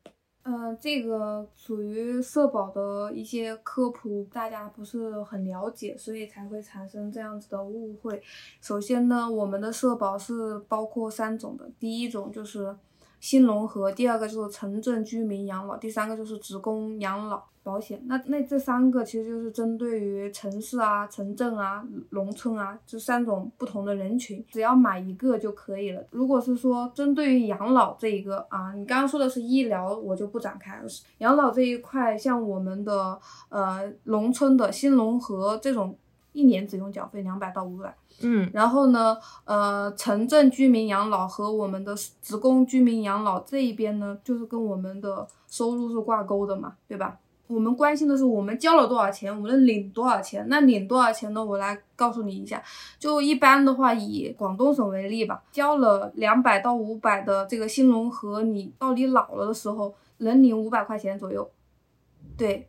[0.43, 8.21] 嗯，这个属于社保的一些科普，大家不是很了解，所以才会产生这样子的误会。
[8.61, 12.75] 首先呢，我们的社保是包括三种的，第一种就是
[13.19, 17.43] 新农合，第二个就是城镇居民养老，第三个就是职工养老。
[17.65, 26.03] 保险，那那这三个其实就是针对于城市啊、城镇啊、农村啊这三种不同的人群，只要买一个就可以了。
[26.11, 30.83] 如果是说针对于养老这一个啊，你刚刚说的是医疗，我就不展开了。
[31.17, 35.97] 养老这一块，像我们的呃农村的新农合这种，
[36.33, 47.17] 一年只用缴费两百到五百，嗯，然后呢，呃城镇居民养老和我们的职工居民养老这一边呢，就是跟我们的收入是挂钩的嘛，对吧？
[47.47, 50.45] 我们关心的是我们交了多少钱，我们能领多少钱？
[50.49, 51.43] 那领多少钱呢？
[51.43, 52.61] 我来告诉你一下，
[52.97, 61.49] 就一般的话，以广东省为例吧，交了两百到五百的这个新农合，你到你老了的时候能领五百块钱左右，
[62.37, 62.67] 对。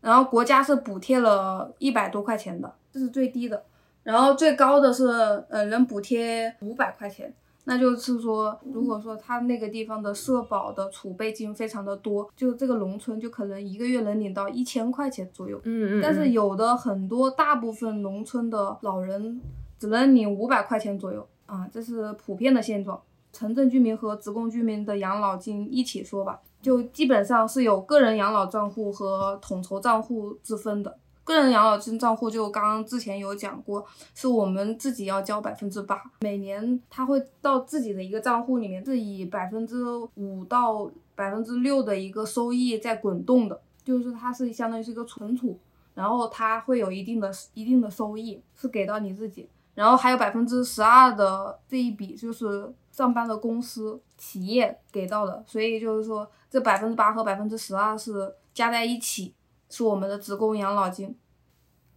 [0.00, 3.64] 然后国家是补贴了一百多块钱的，这是最低的。
[4.04, 5.06] 然后最高的是，
[5.50, 7.34] 呃，能补贴五百块钱。
[7.68, 15.60] 那就是说，如果说他那个地方的社保的储备金非常的多，就这个农村就可能一个月能领到一千块钱左右。
[15.64, 16.02] 嗯嗯。
[16.02, 19.38] 但是有的很多大部分农村的老人
[19.78, 22.98] 只能领五百块钱左右啊，这是普遍的现状。
[23.30, 30.96] 城镇居民和职工居民的养老金一起说吧，就基本上是有个人养老账户和统筹账户之分的。
[31.34, 45.58] 个人养老金账户就刚刚之前有讲过，是我们自己要交百分之八，每年他会到自己的一个账户里面，是以百分之五到百分之六的一个收益在滚动的，就是它是相当于是一个存储，
[45.94, 59.34] 然后它会有一定的一定的收益是给到你自己，然后还有百分之十二的这一笔就是上班的公司企业给到的，所以就是说这百分之八和百分之十二是加在一起。
[59.68, 61.14] 是我们的职工养老金，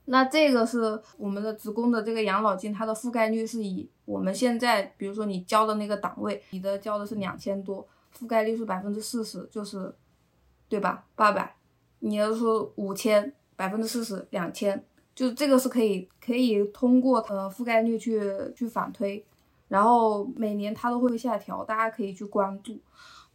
[0.06, 9.94] 那这个是我们的职工的这个养老金，它的覆盖率是以我们现在，比如说你交的那个档位，你的交的是两千多，覆盖率是百分之四十，就是，
[10.68, 11.06] 对吧？
[11.16, 11.56] 八百，
[12.00, 14.84] 你要说五千，百分之四十，两千，
[15.16, 18.22] 就这个是可以可以通过呃覆盖率去
[18.54, 19.26] 去反推，
[19.70, 22.78] 然后每年它都会下调，大家可以去关注。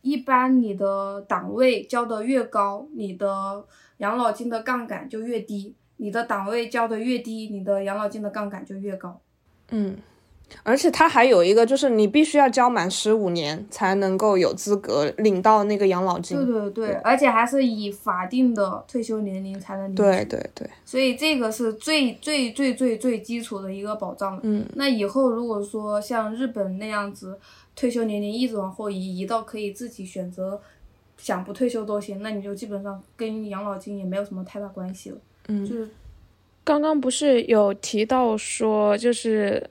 [0.07, 3.65] 一般你的档位交的越高，你的
[3.97, 9.21] 养老金的杠杆就越低；你的档位交的越低，你的养老金的杠杆就越高。
[9.71, 9.97] 嗯。
[10.63, 16.37] 而且它还有一个，就是你必须要交满十五年才能够有资格领到那个养老金。
[16.37, 19.95] 对对对，而且还是以法定的退休年龄才能领。
[19.97, 20.71] 对对对。
[20.85, 24.39] 所以这个是最最最最最基础的一个保障。
[24.45, 24.65] 嗯。
[24.77, 27.37] 那以后如果说像日本那样子，
[27.77, 30.61] 退休年龄一直往后移，移到可以自己选择
[31.17, 35.19] 想不退休都行，那你就基本上跟养老金也没有什么太大关系了。
[35.47, 35.89] 嗯，就是
[36.65, 39.71] 刚刚不是有提到说，就是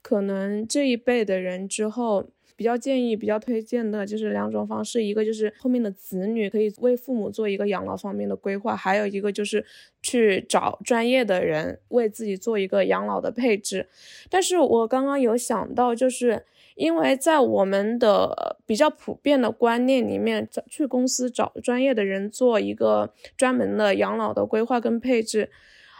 [0.00, 2.26] 可能这一辈的人之后。
[2.58, 9.62] 比较建议、比较推荐的就是两种方式，一个就是后面的子女可以为父母做一个养老方面的规划，还有一个就是
[10.00, 13.86] 去找专业的人为自己做一个养老的配置。
[14.30, 16.46] 但是我刚刚有想到，就是
[16.76, 25.50] 因为在我们的比较普遍的观念里面，去公司找专业的人做一个专门的养老的规划跟配置，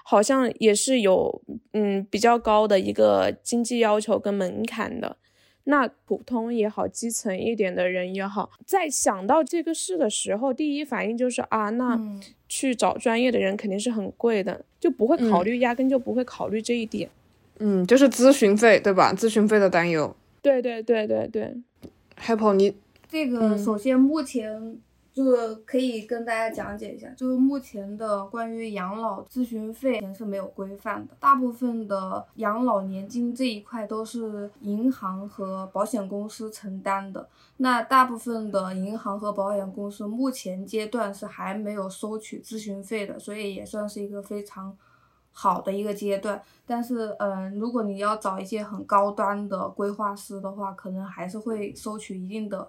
[0.04, 5.16] 好像也是有嗯比较高的一个经济要求跟门槛的。
[5.64, 11.98] 那普通也好，基层一点的人也好，在想到这个事的时候，第一反应就是啊，那
[12.48, 17.10] 去找专业的人肯定是很贵的，就不会考虑，压根就不会考虑这一点。
[17.58, 19.12] 嗯，就是咨询费，对吧？
[19.12, 20.14] 咨询费的担忧。
[20.46, 21.56] 对对对对对。
[22.28, 22.76] Apple，你
[23.08, 24.80] 这个首先目前。
[25.16, 37.26] 就是可以跟大家讲解一下，就是目前的关于养老咨询费是没有规范的，大部分的养老年金这一块都是银行和保险公司承担的。
[37.56, 44.76] 那大部分的银行和保险公司目前阶段是还没有收取咨询费的，所以也算是一个非常
[45.38, 46.40] 好的一个阶段。
[46.64, 52.66] 但是，嗯，如果你要找一些很高端的规划师的话，可能还是会收取一定的。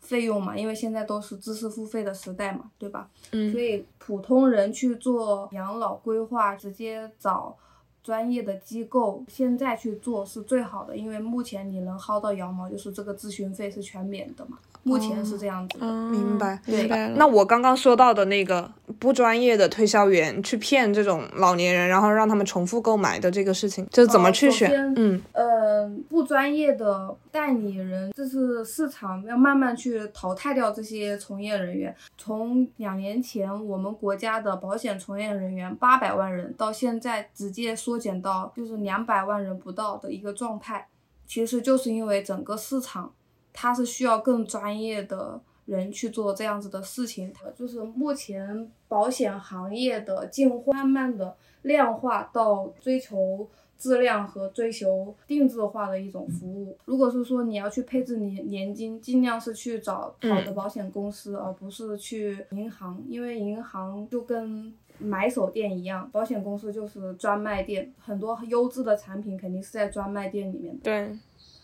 [0.00, 3.06] 费用嘛，因为现在都是知识付费的时代嘛，对吧？
[3.32, 7.54] 嗯，所以普通人去做养老规划，直接找
[8.02, 14.58] 专业的机构，现在去做是最好的，因为目前你能薅到羊毛，就是这个咨询费是全免的嘛。
[14.82, 17.16] 目前是这样子，明白，明白了。
[17.16, 24.70] 那我刚刚说到的那个不专业的推销员去骗这种老年人，然后让他们重复购买的这个事情，就是怎么去选？
[24.96, 31.94] 嗯，呃，不专业的代理人，这是市场要慢慢去淘汰掉这些从业人员。
[32.16, 40.88] 从两年前我们国家的保险从业人员八百万人，到现在直接缩减到就是两百万人不到的一个状态，
[41.26, 43.12] 其实就是因为整个市场。
[43.52, 53.48] 它是需要更专业的人去做这样子的事情，就是目前保险行业的进化，慢慢的量化到追求
[53.78, 56.76] 质量和追求定制化的一种服务。
[56.84, 70.80] 如果是说你要去配置年年金，尽量是去找好的保险公司，而不是去银行，因为银行就跟买手店一样，保险公司就是专卖店，很多优质的产品肯定是在专卖店里面的。
[70.82, 71.16] 对。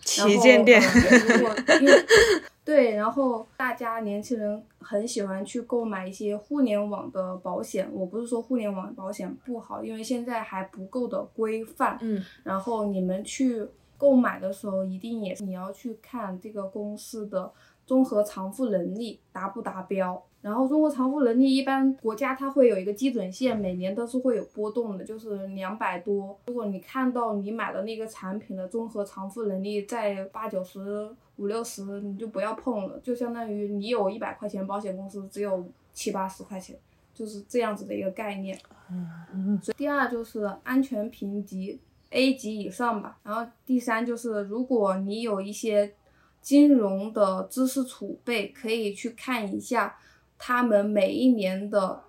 [0.07, 0.81] 旗舰店，
[2.65, 7.89] 对，然后大家年轻人很喜欢去购买一些互联网的保险。
[7.93, 11.99] 我不是说互联网保险不好，因为现在还不够的规范。
[12.01, 13.67] 嗯，然后你们去
[13.99, 17.53] 购买的时候，一定也是你要去看这个公司的
[17.85, 20.23] 综合偿付能力达不达标。
[20.43, 26.39] 然后综合偿付能力一般国家它会有一个基准线，每年都是会有波动的，就是两百多。
[26.47, 36.79] 如果你看到你买的那个产品的综合偿付能力在八九十、五六十，你就不要碰了，就相当于你有一百块钱，保险公司只有七八十块钱，
[37.13, 38.57] 就是这样子的一个概念。
[38.89, 39.61] 嗯。
[39.77, 41.81] 第二就是安全评级
[42.11, 43.19] A 级以上吧。
[43.25, 45.93] 然后第三就是如果你有一些
[46.41, 49.97] 金融的知识储备，可以去看一下。
[50.39, 52.03] 他们每一年的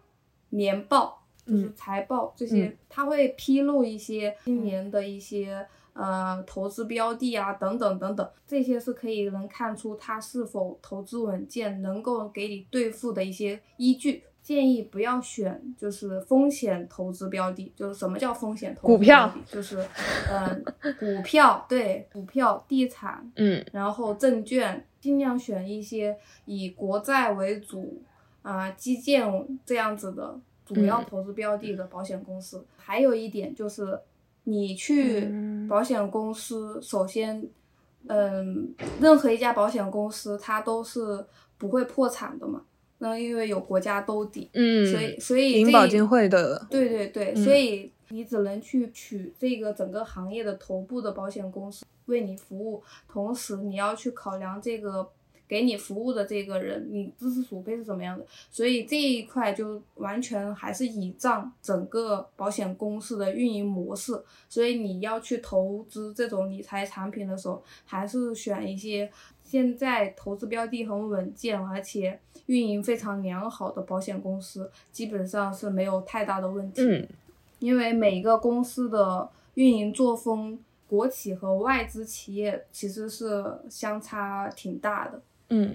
[0.50, 14.24] 年报就是财报这些，他会披露一些今年的一些呃投资标的啊等等等等，这些是可以能看出他是否投资稳健，能够给你兑付的一些依据。
[14.44, 19.34] 建议不要选就是风险投资标的，就是什么叫风险投资标的？
[19.52, 19.86] 就是
[20.32, 20.64] 嗯
[20.98, 28.02] 股票对股票、地产，嗯，然后证券，尽量选一些以国债为主。
[28.48, 29.30] 啊，基建
[29.66, 34.00] 这样子的主要投资标的的保险公司，还有一点就是，
[34.46, 35.30] 你去
[35.68, 37.46] 保险公司，首先，
[38.08, 41.26] 嗯，任何一家保险公司它都是
[41.58, 42.64] 不会破产的嘛，
[43.00, 55.12] 那因为有国家兜底，嗯，所以所以银保监会的，对对对，所以你只能去取这个整个行业的头部的保险公司为你服务，同时你要去考量这个。
[55.48, 58.26] 给你服务的这个人，你知识储备是怎么样的？
[58.52, 64.22] 所以这一块就完全还是倚仗整个保险公司的运营模式。
[64.50, 69.10] 所以你要去投资这种理财产品的时候，还是选一些
[69.44, 76.82] 现在投资标的很稳健，而且运营非常良好的保险公司，基本上是没有太大的问题。
[76.82, 77.08] 嗯，
[77.60, 85.22] 因为每个公司的运营作风，国企和外资企业其实是相差挺大的。
[85.50, 85.74] 嗯。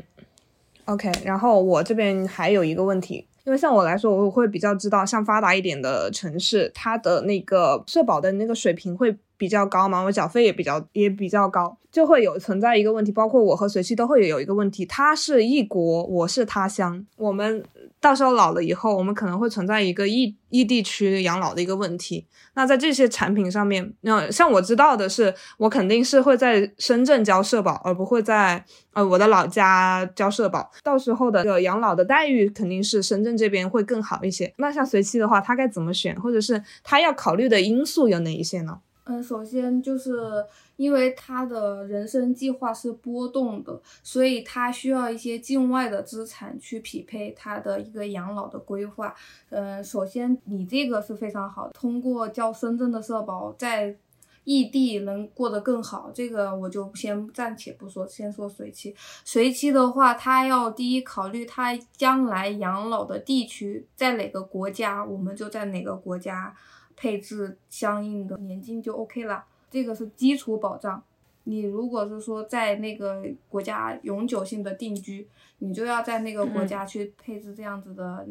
[0.87, 17.65] OK，然后我这边还有一个问题，因为像我来说，我会比较知道，像发达一点的城市，它的那个社保的那个水平会比较高嘛，我缴费也比较也比较高，就会有存在一个问题，包括我和随期都会有一个问题，他是异国，我是他乡，我们。
[18.03, 22.27] 到时候老了以后，我们可能会存在一个异异地区养老的一个问题。
[22.55, 30.69] 那在这些产品上面，那像我知道的是，我肯定是会在深圳交社保，而不会在呃我的老家交社保。
[30.83, 34.53] 到时候的养老的待遇肯定是深圳这边会更好一些。
[34.59, 38.81] 那像随期的话，他该怎么选，或者是他要考虑的因素有哪一些呢？
[39.05, 40.11] 嗯，首先就是。
[40.83, 49.15] 因为他的人生计划是波动的，所以他需要一些境外的资产去匹配他的一个养老的规划。
[49.51, 53.97] 嗯，首先你这个是非常好的，通过交深圳的社保，在
[54.43, 56.11] 异地能过得更好。
[56.13, 58.93] 这个我就先暂且不说，先说随期。
[59.25, 66.53] 随期的话，他要第一考虑他将来养老的地区在哪个国家，我们就在哪个国家
[66.97, 69.45] 配置相应的年金就 OK 了。
[69.73, 71.03] 这个是基础保障，
[71.45, 75.27] 你如果是说在那个国家永久性的定居，
[75.61, 78.27] 你就要在那个国家去配置这样子的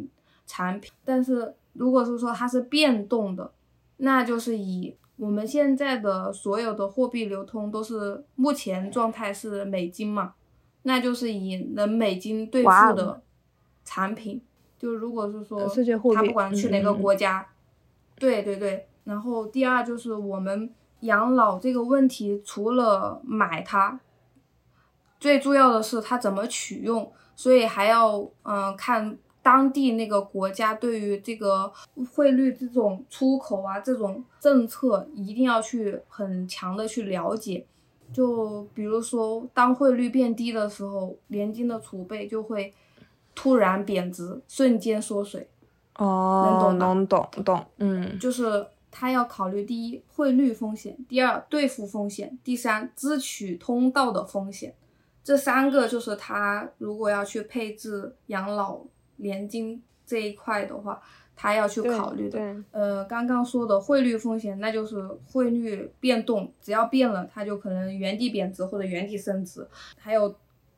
[0.45, 0.91] 产品。
[1.03, 3.51] 但是如果是说它是变动的，
[3.97, 10.35] 那就是以我们现在的所有的货币流通都是目前状态是美金嘛，
[10.83, 13.19] 那就是以能美金兑付的
[13.83, 14.39] 产品。
[14.77, 15.67] 就如果是说
[16.13, 17.49] 他不管去哪个国家，
[18.19, 18.85] 对对对。
[19.05, 20.71] 然后第二就是我们。
[21.01, 23.99] 养老这个问题，除了买它，
[25.19, 31.71] 最重要的是它怎么取用，所以还要嗯看当地那个国家对于这个
[32.13, 37.65] 汇率这种出口啊这种政策，一定要去很强的去了解。
[38.13, 42.73] 就比如说，当汇率变低的时候，年金的储备就会
[43.33, 45.47] 突然贬值，瞬间缩水。
[45.95, 48.67] 哦，能懂懂，嗯，就是。
[48.91, 54.75] 他要考虑第一汇率风险，第二兑付风险，第三支取通道的风险，
[55.23, 58.81] 这三个就是他如果要去配置养老
[59.15, 61.01] 年金这一块的话，
[61.35, 62.39] 他要去考虑的。
[62.71, 69.65] 呃，刚刚说的汇率风险，那就是汇率变动，只要变了，它就可能原地贬值或者原地升值。
[69.97, 70.35] 还有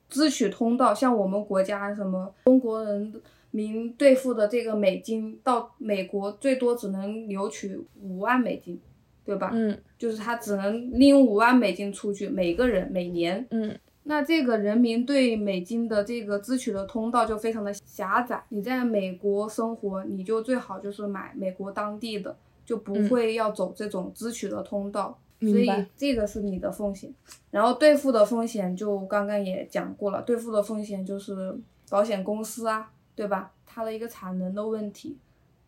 [0.07, 3.22] 支取通道，像我们国家什么中国人。
[3.56, 8.80] 民兑付的这个美金到美国最多只能留取五万美金，
[9.24, 9.51] 对吧？
[9.54, 13.45] 嗯，就是他只能拎五万美金出去，每个人每年。
[13.51, 18.43] 嗯，那这个人民对美金的这个支取的通道就非常的狭窄。
[18.49, 22.36] 你在美国生活，你就最好就是买美国当地的，
[22.66, 25.16] 就不会要走这种支取的通道。
[25.39, 27.14] 所以这个是你的风险。
[27.51, 31.56] 然后兑付的风险就刚刚也讲过了，兑付的风险就是
[31.88, 32.89] 保险公司啊。
[33.16, 33.53] 对吧？
[33.66, 35.18] 它的一个产能的问题，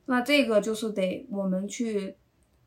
[0.06, 2.16] 那这个就是得我们去，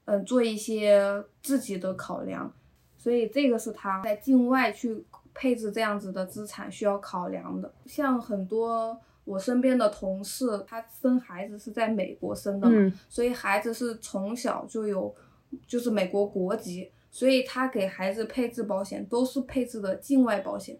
[0.04, 2.52] 嗯，做一些自己的考量，
[2.96, 5.04] 所以这个是他在境外去
[5.34, 7.72] 配置这样子的资产需要考量的。
[7.86, 15.14] 像很多我身边的同事，他生孩子是在美国生的嘛，所以孩子是从小就有
[15.66, 20.78] 就是美国国籍，所以他给孩子配置保险都是配置的境外保险。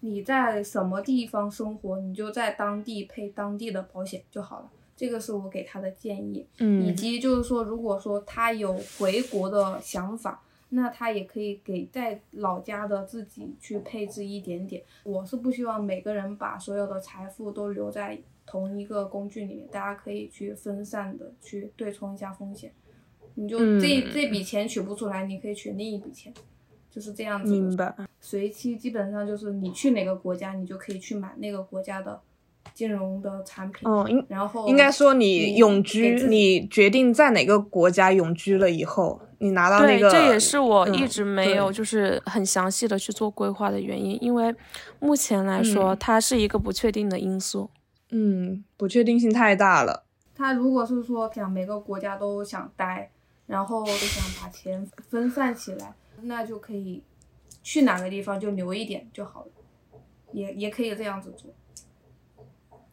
[0.00, 4.70] 你在什么地方生活，你就在当地配当地的保险就好了。
[4.96, 14.82] 这个是我给他的建议，嗯，以及就是说，如果说他有回国的想法，那他也可以给在老家的自己去配置一点点。
[15.04, 22.72] 我是不希望每个人把所有的财富都留在同一个工具里面，大家可以去分散的去对冲一下风险。
[23.34, 26.34] 你就这这笔钱取不出来，你可以取另一笔钱。
[26.98, 27.94] 就是这样子，明白。
[28.20, 32.20] 随期基本上就是你去哪个国家，你就可以去买那个国家的
[32.74, 33.88] 金融的产品。
[33.88, 40.10] 嗯，应然后应该说你永居，你决定在哪个国家永居了以后，你拿到那个。
[40.10, 44.52] 对，这也是我一直没有就是很详细的去做规划的原因，因为
[44.98, 47.70] 目前来说它是一个不确定的因素。
[48.10, 50.02] 嗯，不确定性太大了。
[50.34, 53.12] 他如果是说想每个国家都想待，
[53.46, 55.94] 然后都想把钱分散起来。
[56.22, 57.02] 那就可以
[57.62, 60.00] 去哪个地方就留一点就好了，
[60.32, 61.50] 也也可以这样子做。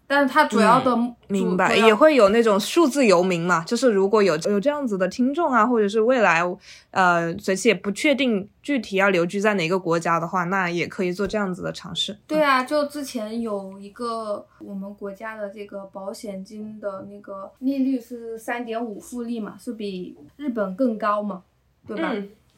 [0.07, 0.95] 但是它主要的
[1.29, 6.43] 明白也会有那种数字游民嘛，就是如果有有这样子的听众啊，或者是未来
[6.91, 12.15] 呃随期也不确定具体要留居在哪个国家的话，那也可以做这样子的尝试。
[12.27, 21.41] 对啊，就之前有一个我们国家的这个保险金的那个利率是三点五复利嘛，是比日本更高嘛，
[21.87, 22.13] 对吧？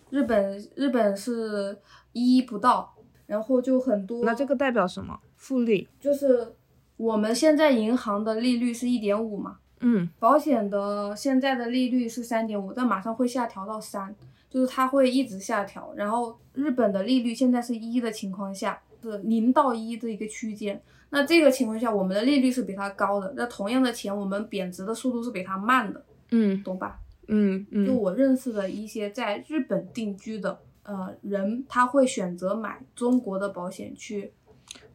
[0.09, 1.77] 日本日本是
[2.13, 2.95] 一不到，
[3.25, 4.23] 然后就很多。
[4.23, 5.19] 那这个代表什么？
[5.35, 6.55] 复利就是
[6.97, 14.15] 我们现在银行的利率是一点五嘛，嗯，保险的现在的利率是三点五，但马上会下调到三，
[14.49, 15.93] 就是它会一直下调。
[15.95, 20.81] 然后日本的利率现在是一的情况下，是零到一的一个区间。
[21.09, 26.99] 那这个情况下，我们的利率是比它高的，那同样的钱，我们贬值的速度是比它慢的，嗯，懂吧？
[27.27, 34.33] 嗯嗯，就我认识的一些在日本定居的呃人，他会选择买中国的保险去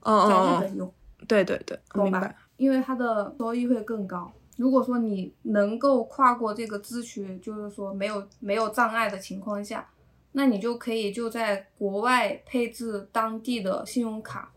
[0.00, 0.94] 哦在日哦本用，
[1.28, 2.36] 对对对，懂吧明白。？
[2.56, 4.32] 因为它的收益会更高。
[4.56, 9.88] 如果说你能够跨过这个咨询，就是说没有没有障碍的情况下，
[10.32, 14.52] 那你就可以就在国外配置当地的信用卡，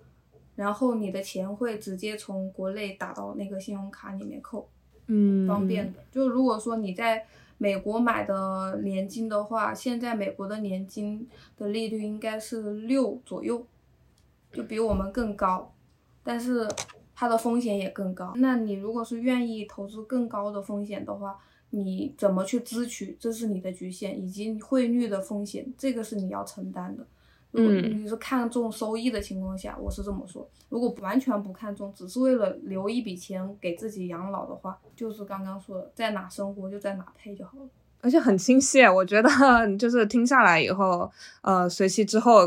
[0.55, 4.69] 然后你的钱会直接从国内打到那个信用卡里面扣。
[5.07, 5.99] 嗯，方便的。
[6.11, 7.25] 就如果说你在
[7.57, 11.27] 美国买的年金的话，现在美国的年金
[11.57, 13.65] 的利率应该是六左右，
[14.51, 15.73] 就比我们更高，
[16.23, 16.67] 但是
[17.15, 18.33] 它的风险也更高。
[18.35, 21.39] 那你如果是愿意投资更高的风险的话，
[21.69, 27.07] 你怎么去支取，这是你的局限，以及汇率的风险，这个是你要承担的。
[27.55, 30.47] 如果嗯你是看重收益的情况下，我是这么说。
[30.67, 37.65] 如果完全不看重，只是为了留一笔钱给自己养老的话，就是刚刚说的，在哪生活就在哪配就好了。
[38.01, 39.29] 而且很清晰，我觉得
[39.77, 41.09] 就是听下来以后，
[41.41, 42.41] 呃，随期之后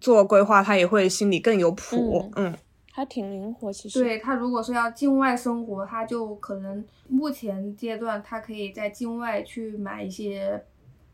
[0.00, 2.30] 做规划，他也会心里更有谱。
[2.36, 2.54] 嗯
[2.94, 4.02] 还挺灵活，其实。
[4.02, 10.62] 对他如果是要境外生活，他就可能目前阶段他可以在境外去买一些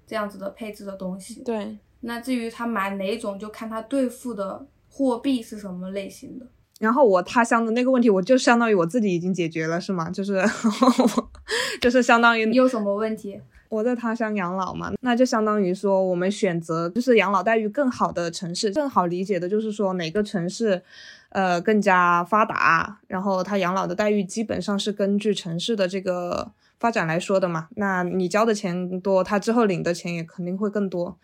[0.04, 1.44] 这样子的配置的东西。
[1.44, 6.46] 对，那至于他买哪种，就看他兑付的货币是什么类型的。
[6.78, 10.08] 然后我他乡的那个问题，我就相当于我自己已经解决了，是吗？
[10.10, 10.40] 就是
[11.82, 13.40] 就是相当于你有什么问题？
[13.68, 20.80] 我在他乡养老嘛，那就相当于说我们选择就是养老待遇更好的城市，更好理解的就是说哪个城市，
[21.30, 27.68] 呃更加发达，然后他养老的待遇基本上是根据城市的这个发展来说的嘛。
[27.76, 31.18] 那你交的钱多，他之后领的钱也肯定会更多。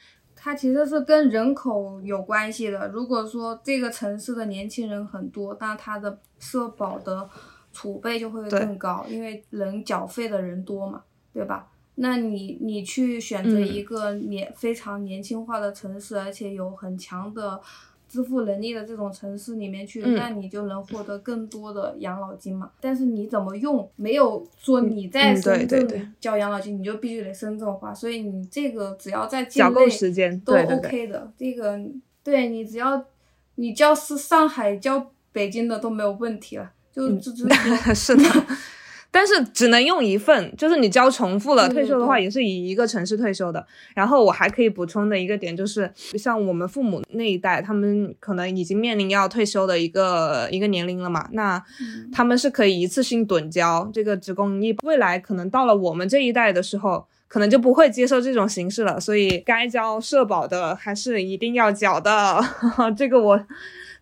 [0.44, 2.86] 它其实是跟人口有关系的。
[2.88, 7.26] 如果说这个城市的年轻人很多，那它的社保的
[7.72, 11.66] 储备就会更高，因为人缴费的人多嘛，对吧？
[11.94, 17.58] 那你你去选择嗯一个年、非常年轻化的城市，而且有很强的
[18.14, 22.70] 支付能力的这种城市里面去，嗯那你就能获得更多的养老金嘛。
[22.80, 30.88] 但是你怎么用，没有说你在深对对圳交养老金，你就必须得深圳花，所以你这个只要在境内时间，都对对对。
[30.88, 31.32] OK 的。
[31.36, 31.76] 这个
[32.22, 33.04] 对你只要
[33.56, 37.48] 你交是上海交北京的都没有问题了，就就就
[37.92, 38.22] 是的，
[39.14, 43.64] 但是只能用一份，就是你交重复了，退休的话也是以一个城市退休的。
[43.94, 45.88] 然后我还可以补充的一个点就是，
[46.18, 57.06] 像我们父母那一代，他们可能已经面临要退休的一个一个年龄了嘛，那嗯他们是可以一次性趸交这个职工一，未来可能到了我们这一代的时候。
[57.26, 62.40] 可能就不会接受这种形式了，所以该交社保的还是一定要缴的。
[62.96, 63.46] 这个我，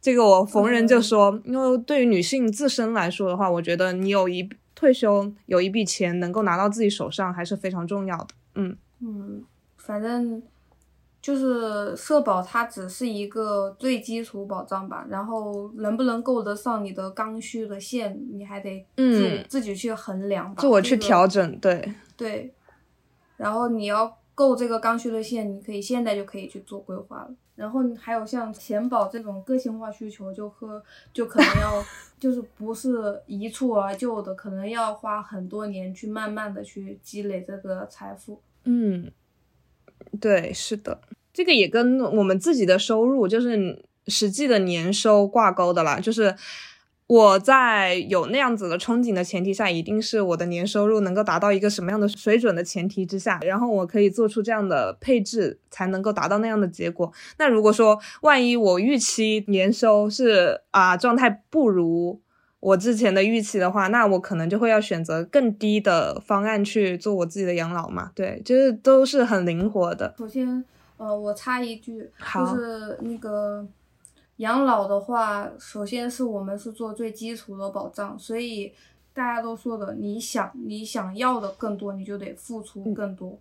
[0.02, 4.46] 这个我逢人就说，因为对于女性自身来说的话，我觉得你有一
[4.82, 8.26] 退休有一笔钱能够拿到自己手上还是非常重要的。
[8.56, 8.76] 嗯。
[8.98, 9.44] 嗯，
[9.76, 10.42] 反正
[11.20, 19.46] 就是社保，它只是一个最基础保障吧，然后能不能够得上你的刚需的线，你还得自、嗯。
[19.48, 22.52] 自己去衡量吧，自我去调整，对，对，
[23.36, 27.30] 然后你要够这个刚需的线，你可以现在就可以去做规划了。
[27.54, 30.82] 然后还有像钱保这种个性化需求，就和
[31.12, 31.84] 就可能要
[32.18, 38.40] 就是不是一蹴而就的，可能要花很多年去慢慢的去积累这个财富。
[38.64, 39.12] 嗯，
[40.20, 41.00] 对，是的，
[41.32, 46.00] 这个也跟我们自己的收入，就是实际的年收挂钩的啦。
[46.00, 46.34] 就是
[47.06, 57.12] 我在有那样子的憧憬的前提下，一定是我的年收入能够达到一个什么样的水准的前提之下，然后我可以做出这样的配置，才能够达到那样的结果。
[57.38, 62.20] 那如果说万一我预期年收是啊、状态不如。
[62.60, 68.12] 我之前的预期的话，那我可能就会要选择更低的方案去做我自己的养老嘛。
[68.14, 70.14] 对，就是都是很灵活的。
[70.16, 70.64] 首先，
[70.96, 73.66] 呃，我插一句，就是那个
[74.36, 78.72] 养老的话，首先是我们是做最基础的保障，所以
[79.12, 83.30] 大家都说的，你想你想要的更多，你就得付出更多。
[83.30, 83.38] 你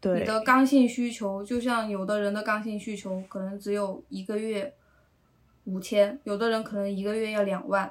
[0.00, 4.74] 对，的刚性需求，就像有的人的刚性需求可能只有一个月
[5.64, 7.90] 五千，有的人可能一个月要两万，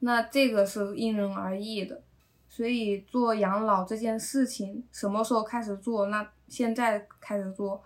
[0.00, 2.02] 那这个是因人而异的。
[2.48, 6.06] 所以做养老这件事情，什么时候开始做？
[6.06, 7.80] 那现在开始做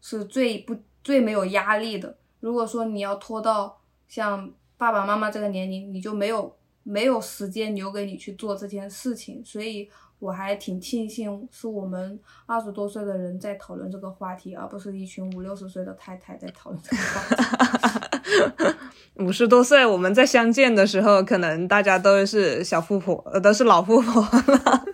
[0.00, 0.74] 是最不
[1.04, 2.16] 最没有压力的。
[2.40, 9.88] 如果说你要拖到像爸爸妈妈这个年龄，你就没有没有时间留给你去做这件事情，所以
[10.18, 18.76] 我还挺庆幸是我们二十多岁的人在讨论这个话题，而不是一群五六十岁的太太在讨论这个话题。
[19.24, 24.84] 五十多岁，我们在相见的时候，可能大家都是小富婆，呃，都是老富婆了。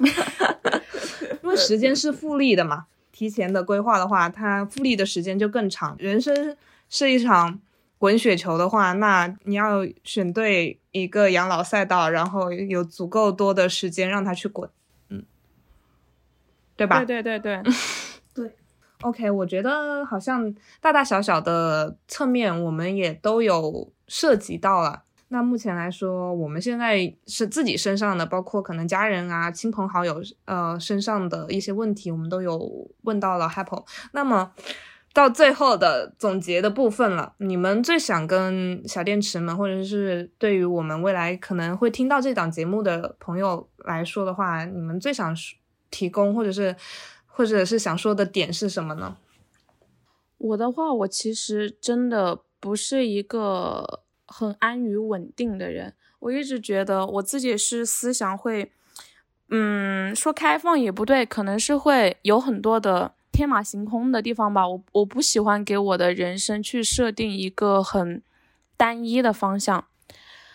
[1.42, 5.94] 因为时间是复利的嘛，提前的规划的话，它复利的时间就更长。
[5.98, 6.56] 人生
[6.88, 7.60] 是一场
[7.98, 14.68] 滚雪球的话，那你要选对一个养老赛道，然后有足够多的时间让它去滚，
[15.08, 15.24] 嗯，
[16.76, 17.04] 对吧？
[17.04, 17.72] 对对对对
[18.34, 18.56] 对。
[19.02, 25.02] OK，我觉得好像大大小小的侧面我们也都有涉及到了。
[25.28, 33.84] 那目前来说，我们现在是自己身上的，包括可能家人啊、亲朋好友呃身上的一些问题，我们都有问到了 Apple。
[34.12, 34.52] 那么
[35.14, 45.34] 到最后的总结的部分了，你们最想跟小电池们，或者是对于我们未来可能会听到这档节目的朋友来说的话，你们最想
[45.90, 46.76] 提供或者是？
[47.36, 49.16] 或者是想说的点是什么呢？
[50.38, 55.94] 我的话，我其实真的不是一个很安于稳定的人。
[56.20, 58.70] 我一直觉得我自己是思想会，
[59.50, 64.68] 嗯，说开放也不对，可能是会有很多的天马行空的地方吧。
[64.68, 68.22] 我我不喜欢给我的人生去设定一个很
[68.76, 69.84] 单一的方向，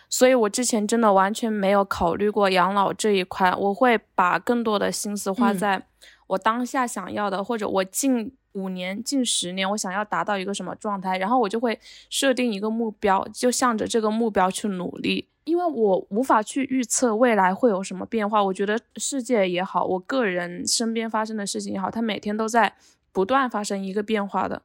[0.07, 3.53] 所以我之前真的完全没有考虑过养老这一块。
[3.53, 5.85] 我会把更多的心思花在。
[6.27, 11.80] 我当下想要的，或者我近五年、近十年，我想要达到一个什么状态，然后我就会
[12.10, 15.27] 设定一个目标，就向着这个目标去努力。
[15.49, 22.76] 因为我无法去预测未来会有什么变化，我觉得世界也好，我个人身边发生的事情也好，它每天都在
[23.11, 24.61] 不断发生一个变化的。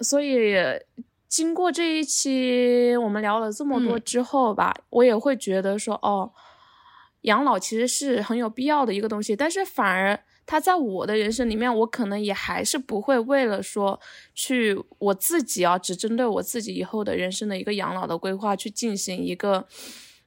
[0.00, 0.54] 所以，
[1.28, 6.30] 经过这一期我们聊了这么多之后吧，我也会觉得说，哦，
[7.22, 10.18] 养老其实是很有必要的一个东西，但是反而。
[10.46, 14.00] 他在我的人生里面，我可能也还是不会为了说
[14.34, 19.64] 去我自己啊，只针对我自己以后的人生的一个养老的规划去进行一个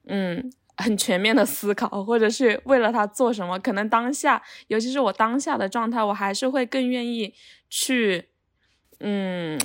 [0.07, 3.59] 嗯很全面的思考，或者是为了他做什么。
[3.59, 7.33] 可能当下，尤其是我当下的状态，我还是会更愿意
[7.69, 8.29] 去
[8.99, 9.59] 嗯。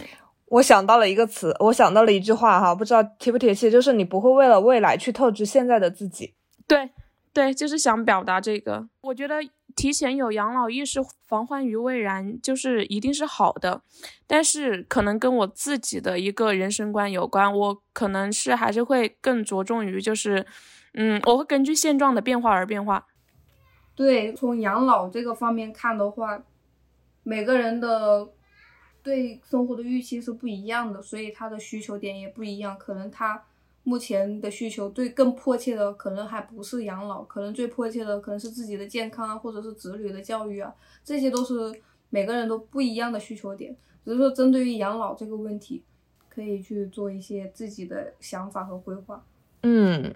[0.47, 6.35] 我想到了一个词，我想到了一句话哈，不知道贴不贴切，就是你不会为了未来去透支现在的自己。
[6.67, 6.91] 对
[7.33, 8.89] 对，就是想表达这个。
[9.03, 9.37] 我觉得。
[9.79, 10.99] 提前有养老意识，
[11.29, 13.81] 防患于未然，就是一定是好的。
[14.27, 20.45] 但是可能跟我自己的一个人生观有关，我可能是还是会更着重于，就是，
[20.95, 23.07] 嗯，我会根据现状的变化而变化。
[23.95, 26.43] 对，从养老这个方面看的话，
[27.23, 28.29] 每个人的
[29.05, 33.45] 对生活的预期是不一样的，所以他的需求点也不一样，可能他。
[33.89, 40.71] 目前的需求最更迫切的可能还不是养老，可能最迫切的可能是自己的健康啊，或者是子女的教育啊，
[41.03, 41.55] 这些都是
[42.11, 43.75] 每个人都不一样的需求点。
[44.05, 45.83] 只是说针对于养老这个问题，
[46.29, 49.25] 可以去做一些自己的想法和规划。
[49.63, 50.15] 嗯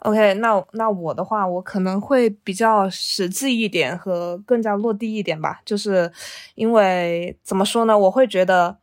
[0.00, 6.12] ，OK，那那我的话，我可能会比较实际一点和更加落地一点吧，就是
[6.54, 8.76] 因为怎么说呢，我会觉得。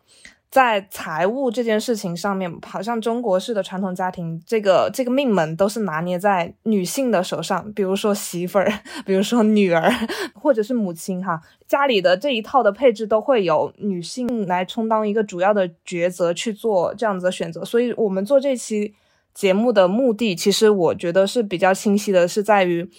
[0.49, 7.71] 在财务这件事情上面，好像中国式的传统家庭，这个这个命门都是拿捏在女性的手上。
[7.73, 8.71] 比如说媳妇儿，
[9.05, 9.91] 比如说女儿，
[10.33, 17.65] 或者是母亲，哈，家里的这一套的配置都会有女性来充当一个主要的抉择去做这样子的选择。
[17.65, 18.95] 所以，我们做这期
[19.33, 22.89] 节目的目的，其实我觉得是比较清晰的，是在于，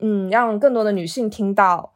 [0.00, 1.93] 嗯，让更多的女性听到。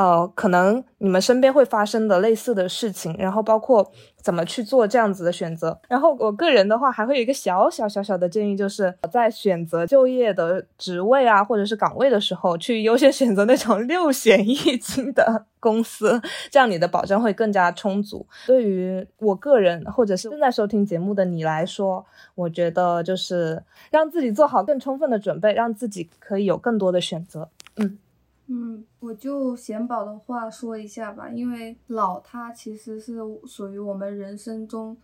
[0.00, 5.78] 呃，可能你们身边会发生的类似的事情，然后包括怎么去做这样子的选择。
[5.88, 16.18] 然后我个人的话，还会有一个小小小小的建议，就是在选择就业的职位啊，或者是岗位的时候，去优先选择那种 六险一金的公司，
[16.50, 18.26] 这样你的保障会更加充足。
[18.46, 27.50] 对于我个人，或者是正在收听节目的你来说，我觉得就是让自己做好更充分的准备，让自己可以有更多的选择。
[27.76, 27.98] 嗯。
[28.52, 34.96] 嗯，我就显宝的话说一下吧，因为老它其实是属于我们人生中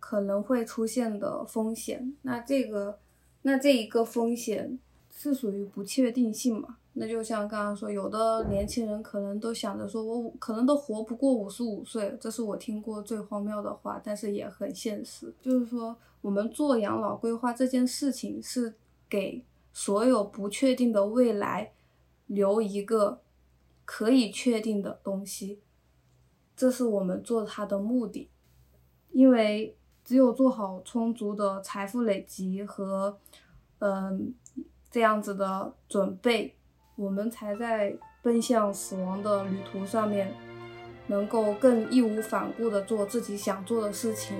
[0.00, 2.12] 可能会出现的风险。
[2.22, 2.98] 那这个，
[3.42, 4.76] 那这一个风险
[5.14, 6.78] 是属于不确定性嘛？
[6.94, 15.32] 那就像刚刚说，有的年轻人可能都想着说，我可能都活不过五十五岁，这是我听过最荒谬的话，但是也很现实。
[15.40, 18.74] 就是说，我们做养老规划这件事情，是
[19.08, 21.70] 给所有不确定的未来。
[22.28, 23.20] 留一个
[23.84, 25.60] 可以确定的东西，
[26.56, 28.30] 这是我们做它的目的。
[29.10, 33.18] 因为只有做好充足的财富累积和，
[33.80, 34.32] 嗯，
[34.90, 36.54] 这样子的准备，
[36.94, 40.32] 我们才在奔向死亡的旅途上面，
[41.06, 44.36] 能够更义无反顾的做自己想做的事情。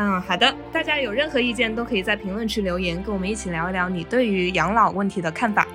[0.00, 5.66] 嗯，好的，大家有任何意见都可以在评论区留言，跟我们一起聊一聊你对于养老问题的看法。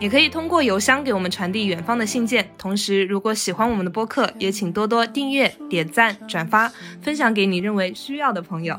[0.00, 2.48] 也可以通过邮箱给我们传递远方的信件。
[2.56, 6.72] 同时，如果喜欢我们的播客，也请多多订阅、点赞、转发，
[7.02, 8.78] 分享给你认为需要的朋友。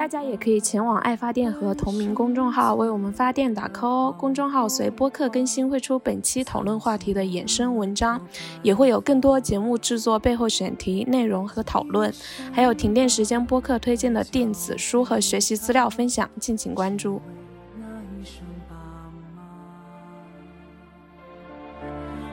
[0.00, 4.14] 大家也可以前往爱发电和同名公众号为我们发电打 call 哦。
[4.16, 8.18] 公众号随播客更新会出本期讨论话题的衍生文章，
[8.62, 12.10] 也会有更多节目制作背后选题内容和讨论，
[12.50, 17.20] 还有停电时间播客推荐的电子书和学习资料分享，敬请关注。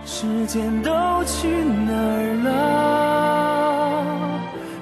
[0.06, 0.90] 时间都
[1.26, 3.77] 去哪儿了？